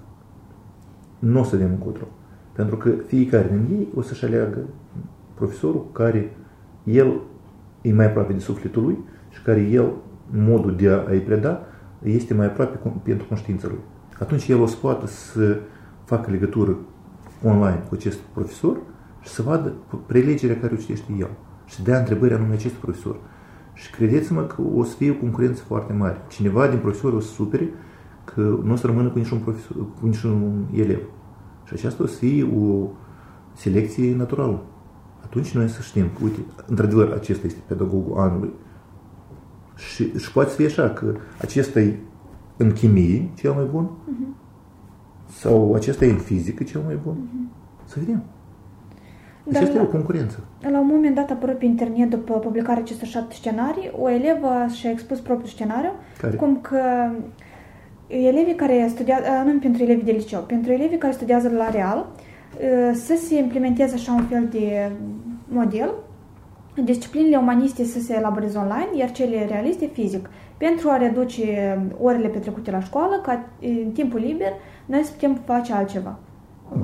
[1.18, 2.04] Nu o să dăm încotro.
[2.52, 4.58] Pentru că fiecare din ei o să-și aleagă
[5.34, 6.36] profesorul care
[6.88, 7.20] el
[7.82, 9.92] e mai aproape de sufletul lui și care el,
[10.30, 11.60] modul de a-i preda,
[12.02, 13.78] este mai aproape pentru conștiința lui.
[14.20, 15.60] Atunci el o să poată să
[16.04, 16.76] facă legătură
[17.44, 18.76] online cu acest profesor
[19.20, 19.72] și să vadă
[20.06, 21.28] prelegerea care o citește el
[21.64, 23.16] și să dea întrebări anume acest profesor.
[23.74, 26.16] Și credeți-mă că o să fie o concurență foarte mare.
[26.28, 27.68] Cineva din profesori o să supere
[28.24, 31.00] că nu o să rămână cu niciun, profesor, cu niciun elev.
[31.64, 32.88] Și aceasta o să fie o
[33.52, 34.62] selecție naturală.
[35.28, 38.52] Atunci noi să știm că, uite, într-adevăr, acesta este pedagogul anului.
[39.76, 41.96] Și, și poate să fie așa, că acesta e
[42.56, 45.30] în chimie cel mai bun, uh-huh.
[45.30, 47.14] sau acesta e în fizică cel mai bun.
[47.14, 47.84] Uh-huh.
[47.84, 48.22] Să vedem.
[49.44, 50.44] Dar Aceasta la, e o concurență.
[50.70, 54.66] La un moment dat a apărut pe internet, după publicarea acestor șapte scenarii, o elevă
[54.72, 56.36] și-a expus propriul scenariu, care?
[56.36, 56.80] cum că
[58.06, 62.06] elevii care studiază, nu pentru elevii de liceu, pentru elevii care studiază la Real,
[62.92, 64.92] să se implementeze așa un fel de
[65.48, 65.90] model,
[66.84, 72.70] disciplinele umaniste să se elaboreze online, iar cele realiste fizic, pentru a reduce orele petrecute
[72.70, 74.52] la școală, ca în timpul liber
[74.86, 76.18] noi să putem face altceva.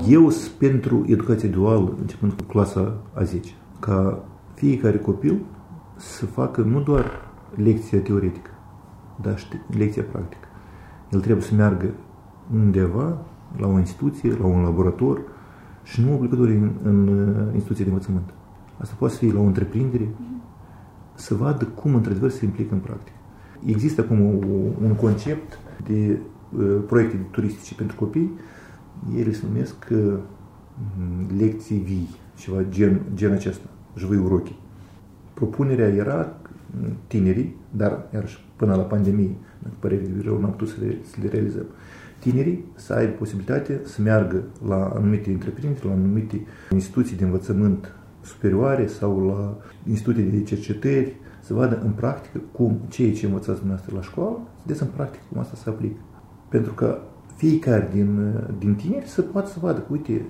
[0.09, 5.41] Eu sunt pentru educație duală, începând cu clasa a 10, ca fiecare copil
[5.97, 7.05] să facă nu doar
[7.55, 8.51] lecția teoretică,
[9.23, 9.47] dar și
[9.79, 10.49] lecția practică.
[11.11, 11.87] El trebuie să meargă
[12.55, 13.19] undeva,
[13.59, 15.21] la o instituție, la un laborator
[15.84, 18.30] și nu obligatoriu în, în instituție de învățământ.
[18.78, 20.08] Asta poate fi la o întreprindere,
[21.14, 23.18] să vadă cum într-adevăr se implică în practică.
[23.66, 24.20] Există acum
[24.82, 26.18] un concept de
[26.58, 28.32] uh, proiecte turistice pentru copii
[29.16, 30.14] ele se numesc uh,
[31.38, 34.56] lecții vii, ceva gen, gen acesta, живые urochi.
[35.34, 36.38] Propunerea era
[37.08, 41.16] tinerii, dar iarăși până la pandemie, dacă părere de rău, n-am putut să le, să
[41.22, 41.66] le realizăm.
[42.25, 48.87] Tinerii să aibă posibilitatea să meargă la anumite întreprinderi, la anumite instituții de învățământ superioare
[48.87, 49.57] sau la
[49.89, 54.63] instituții de cercetări, să vadă în practică cum ceea ce învățați dumneavoastră la școală, să
[54.67, 56.01] vedeți în practică cum asta se aplică.
[56.49, 56.99] Pentru că
[57.37, 60.27] fiecare din, din tineri să poată să vadă că, uite,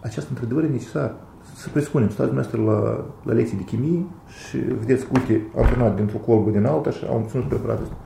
[0.00, 1.14] această într-adevăr e necesar.
[1.54, 5.96] Să presupunem, stați dumneavoastră la, la lecții de chimie și vedeți că, uite, am turnat
[5.96, 7.96] dintr-o colbă din alta și am obținut preparatul ăsta.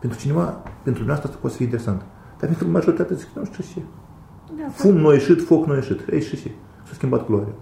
[0.00, 0.44] Pentru cineva,
[0.86, 2.02] pentru dumneavoastră asta poate să fie interesant.
[2.42, 3.80] Dar pentru majoritatea zic, nu știu ce.
[4.58, 6.00] Da, Fum nu a ieșit, foc nu a ieșit.
[6.12, 6.50] Ei, și ce?
[6.84, 7.54] S-a schimbat culoarea.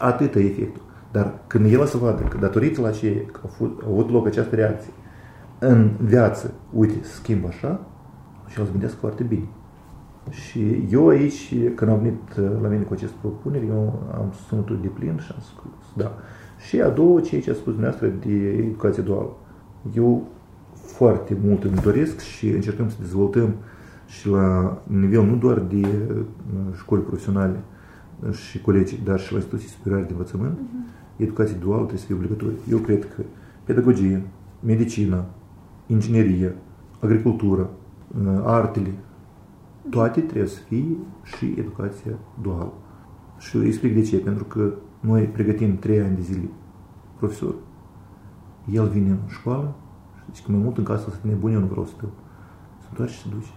[0.00, 0.82] Atât e efectul.
[1.12, 4.92] Dar când el să vadă că datorită la ce că a avut loc această reacție
[5.58, 7.80] în viață, uite, se schimbă așa,
[8.46, 9.48] și el să gândesc foarte bine.
[10.30, 14.82] Și eu aici, când am venit uh, la mine cu aceste propuneri, eu am susținut
[14.82, 16.12] de plin și am spus, da.
[16.58, 19.36] Și a doua, ceea ce a spus dumneavoastră de educație duală.
[19.94, 20.28] Eu
[20.92, 23.54] foarte mult îmi doresc și încercăm să dezvoltăm
[24.06, 26.22] și la nivel nu doar de uh,
[26.76, 27.60] școli profesionale
[28.30, 31.16] și colegi, dar și la instituții superioare de învățământ, uh-huh.
[31.16, 32.56] educație duală trebuie să fie obligatorie.
[32.70, 33.22] Eu cred că
[33.64, 34.22] pedagogie,
[34.64, 35.24] medicină,
[35.86, 36.54] inginerie,
[37.00, 37.70] agricultură,
[38.44, 38.92] artele,
[39.90, 42.12] toate trebuie să fie și educația
[42.42, 42.72] duală.
[43.38, 44.16] Și îi explic de ce.
[44.16, 46.48] Pentru că noi pregătim trei ani de zile
[47.18, 47.54] profesor.
[48.72, 49.74] El vine în școală
[50.26, 52.06] Deci că mai mult în casă să te nebuni, eu nu vreau să te
[52.78, 53.52] Să întoarci și să duci.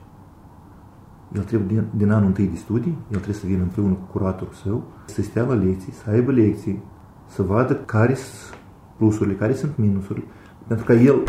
[1.36, 4.54] El trebuie din, din anul întâi de studii, el trebuie să vină împreună cu curatorul
[4.54, 6.84] său, să stea la lecții, să aibă lecții,
[7.26, 8.60] să vadă care sunt
[8.98, 10.26] plusurile, care sunt minusurile.
[10.68, 11.24] Pentru că el,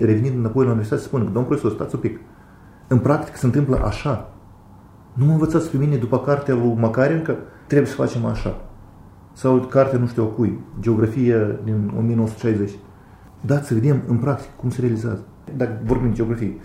[0.00, 2.20] revenind înapoi la universitate, să spună, domnul profesor, stați un pic.
[2.88, 4.32] În practică se întâmplă așa.
[5.12, 8.60] Nu mă învățați pe mine după cartea lui Macarin că trebuie să facem așa.
[9.32, 12.70] Sau cartea nu știu a cui, geografia din 1960.
[13.46, 15.24] Dați să vedem în practică cum se realizează.
[15.56, 16.56] Dacă vorbim de geografie,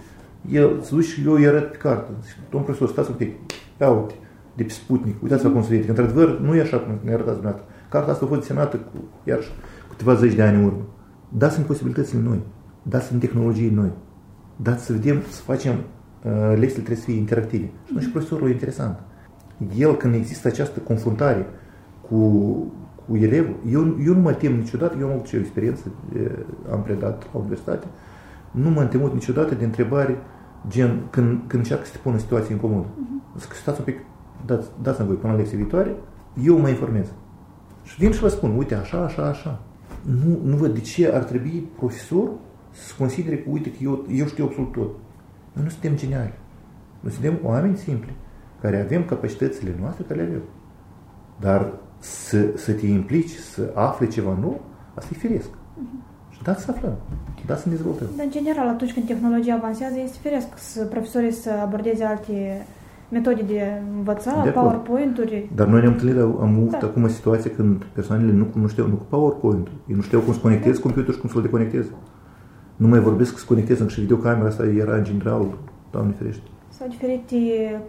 [0.51, 2.11] el se duce și eu îi arăt pe carte.
[2.49, 3.31] Domnul profesor, stați un pic,
[3.79, 4.13] ia uite,
[4.55, 5.83] de pe Sputnik, uitați-vă cum se vede.
[5.83, 7.73] Că într-adevăr nu e așa cum ne arătați dumneavoastră.
[7.89, 9.49] Cartea asta a fost desenată cu, iarăși,
[9.89, 10.81] câteva zeci de ani în urmă.
[11.29, 12.39] Dați-mi posibilitățile noi,
[12.83, 13.91] dați-mi tehnologii noi,
[14.55, 17.65] dați să vedem, să facem, uh, lecțiile trebuie să fie interactive.
[17.65, 18.99] Și atunci profesorul e interesant.
[19.75, 21.45] El, când există această confruntare
[22.09, 22.17] cu,
[23.11, 25.91] cu elevul, eu, eu nu mă tem niciodată, eu am avut și o experiență,
[26.71, 27.87] am predat la universitate,
[28.51, 30.17] nu m-am temut niciodată de întrebare
[30.67, 32.87] gen, când, când încearcă să te pună în situație incomodă.
[32.87, 33.39] Uh-huh.
[33.39, 33.97] Zic, stați un pic,
[34.45, 35.95] dați, dați-mi voi până la lecție viitoare,
[36.43, 37.07] eu mă informez.
[37.83, 39.61] Și vin și vă spun, uite, așa, așa, așa.
[40.01, 42.29] Nu, nu văd de ce ar trebui profesor
[42.71, 44.89] să considere că, uite, că eu, eu știu absolut tot.
[45.53, 46.33] Noi nu suntem geniali.
[46.99, 48.13] Noi suntem oameni simpli,
[48.61, 50.41] care avem capacitățile noastre, care le avem.
[51.39, 54.61] Dar să, să te implici, să afli ceva nou,
[54.93, 55.49] asta e firesc.
[55.49, 56.43] Uh-huh.
[56.43, 56.93] Dați să aflăm,
[57.45, 58.07] dați să ne dezvoltăm.
[58.15, 62.65] Dar, în general, atunci când tehnologia avansează, este firesc să profesorii să abordeze alte
[63.09, 65.49] metode de învățat, de PowerPoint-uri.
[65.55, 66.77] Dar noi ne-am întâlnit, am avut da.
[66.77, 70.33] acum o situație când persoanele nu, nu știau, nu cu PowerPoint, ei nu știau cum
[70.33, 70.81] să conecteze da.
[70.81, 71.89] computer și cum să-l deconecteze.
[72.75, 75.47] Nu mai vorbesc că să conecteze, și videocamera asta era în general,
[75.91, 76.43] Doamne ferește.
[76.81, 77.35] Sau diferite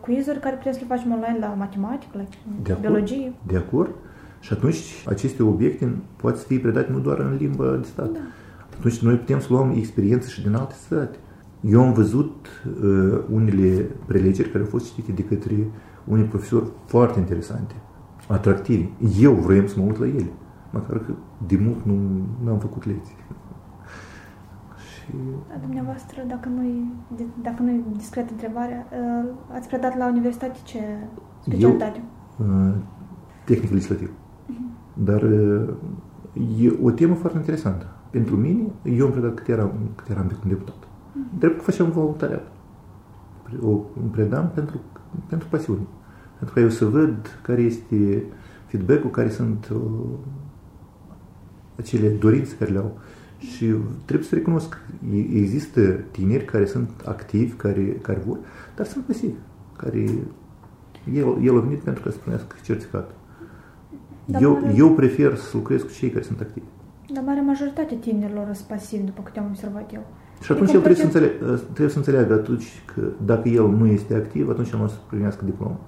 [0.01, 2.24] quizuri care trebuie să le facem online la matematică, la
[2.62, 3.26] de biologie.
[3.26, 3.90] Acord, de acord.
[4.40, 8.12] Și atunci aceste obiecte poate să fie predate nu doar în limba de stat.
[8.12, 8.20] Da
[8.78, 11.18] atunci noi putem să luăm experiențe și din alte state.
[11.61, 15.66] Eu am văzut uh, unele prelegeri care au fost citite de către
[16.05, 17.74] unii profesori foarte interesante,
[18.28, 18.86] atractivi.
[19.20, 20.32] Eu vreau să mă uit la ele,
[20.70, 21.12] măcar că
[21.47, 21.84] de mult
[22.45, 23.14] nu am făcut lecții.
[25.05, 25.12] Și...
[25.55, 26.92] A dumneavoastră, dacă nu-i,
[27.42, 30.78] dacă nu discretă întrebarea, uh, ați predat la universitate ce
[31.40, 32.03] specialitate?
[32.40, 32.74] Eu, uh,
[33.44, 34.11] tehnic legislativ.
[34.11, 34.94] Uh-huh.
[34.94, 35.68] Dar uh,
[36.62, 40.48] e o temă foarte interesantă pentru mine, eu am predat cât eram, cât eram de
[40.48, 40.76] deputat.
[40.76, 41.38] Mm-hmm.
[41.38, 42.46] Drept că făceam voluntariat.
[43.62, 43.68] O
[44.00, 44.80] îmi predam pentru,
[45.26, 45.86] pentru pasiune.
[46.36, 48.24] Pentru că eu să văd care este
[48.66, 49.80] feedback-ul, care sunt uh,
[51.78, 52.98] acele dorințe care le au.
[53.43, 53.74] Și
[54.05, 54.78] trebuie să recunosc,
[55.32, 58.38] există tineri care sunt activi, care, care vor,
[58.76, 59.34] dar sunt pasivi,
[59.76, 60.05] care
[61.14, 63.11] el, el a venit pentru că să primească certificat.
[64.40, 66.66] Eu, eu prefer să lucrez cu cei care sunt activi.
[67.12, 70.07] Dar mare majoritate tinerilor sunt pasivi, după câte am observat eu.
[70.40, 74.14] Și atunci el trebuie, să înțeleagă, trebuie să înțeleagă atunci că dacă el nu este
[74.14, 75.80] activ, atunci el nu o să primească diplomă.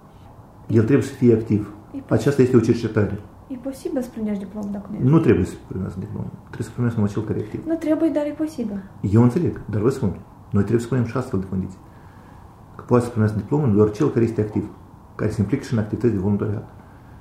[0.68, 1.72] El trebuie să fie activ.
[2.08, 3.18] Aceasta este o cercetare.
[3.47, 5.09] E posibil să primești diplomă dacă nu ești.
[5.09, 6.29] Nu trebuie să primească diplomă.
[6.43, 7.65] Trebuie să primească numai cel care e activ.
[7.65, 8.83] Nu trebuie, dar e posibil.
[9.01, 10.09] Eu înțeleg, dar vă spun.
[10.55, 11.79] Noi trebuie să punem și astfel de condiții.
[12.75, 14.69] Că poate să primească diplomă doar cel care este activ,
[15.15, 16.67] care se implică și în activități de voluntariat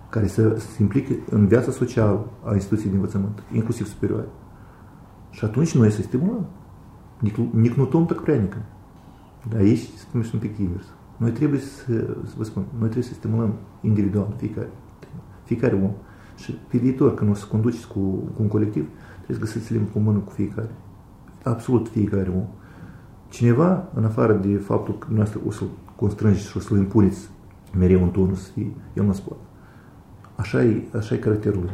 [0.09, 4.29] care să se implice în viața socială a instituției de învățământ, inclusiv superioare.
[5.31, 6.47] Și atunci noi să stimulăm.
[7.21, 8.63] Не кнутом, так пряником.
[9.49, 10.87] Dar aici spune un pic invers.
[11.17, 11.93] Noi trebuie să,
[12.25, 14.69] să vă spun, noi trebuie să stimulăm individual fiecare,
[15.45, 15.93] fiecare om.
[16.44, 18.88] Și pe viitor, când o să conduceți cu, cu un colectiv,
[19.24, 20.70] trebuie să găsiți limba comună cu fiecare.
[21.44, 22.46] Absolut fiecare om.
[23.30, 27.30] Cineva, în afară de faptul că dumneavoastră o să-l constrângeți și o să-l impuneți
[27.78, 29.44] mereu în tonul să fie, el nu se poate.
[30.36, 31.72] Așa e, așa e caracterul lui.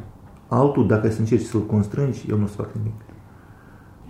[0.47, 3.01] Altul, dacă să încerci să-l constrângi, el nu o să facă nimic.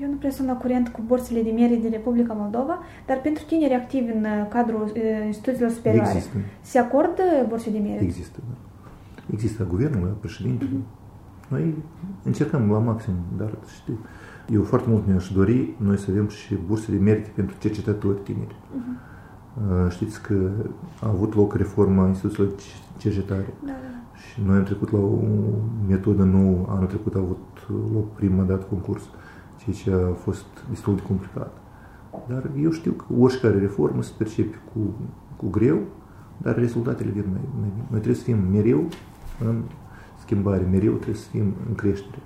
[0.02, 3.44] Eu nu prea sunt la curent cu bursele de merit din Republica Moldova, dar pentru
[3.48, 6.38] tineri activi în uh, cadrul uh, instituțiilor superioare, Există.
[6.62, 8.02] se acordă burse de merit?
[8.02, 8.69] Există, da.
[9.32, 10.70] Există guvernul, președintele.
[10.70, 11.50] Uh-huh.
[11.50, 11.76] Noi
[12.24, 13.98] încercăm la maxim, dar știi,
[14.50, 18.56] eu foarte mult mi-aș dori noi să avem și burse de merit pentru cercetători tineri.
[18.56, 19.90] Uh-huh.
[19.90, 20.50] Știți că
[21.02, 22.62] a avut loc reforma instituțiilor de
[22.98, 23.54] cercetare.
[23.66, 24.20] Da, da.
[24.20, 25.20] Și noi am trecut la o
[25.88, 26.66] metodă nouă.
[26.70, 29.04] Anul trecut a avut loc prima dată concurs,
[29.58, 31.58] ceea ce a fost destul de complicat.
[32.28, 34.80] Dar eu știu că oricare reformă se percepe cu,
[35.36, 35.80] cu greu,
[36.38, 37.86] dar rezultatele vin mai, mai bine.
[37.90, 38.88] Noi trebuie să fim mereu
[39.46, 39.62] în
[40.20, 42.20] schimbare, mereu trebuie să fim în creștere.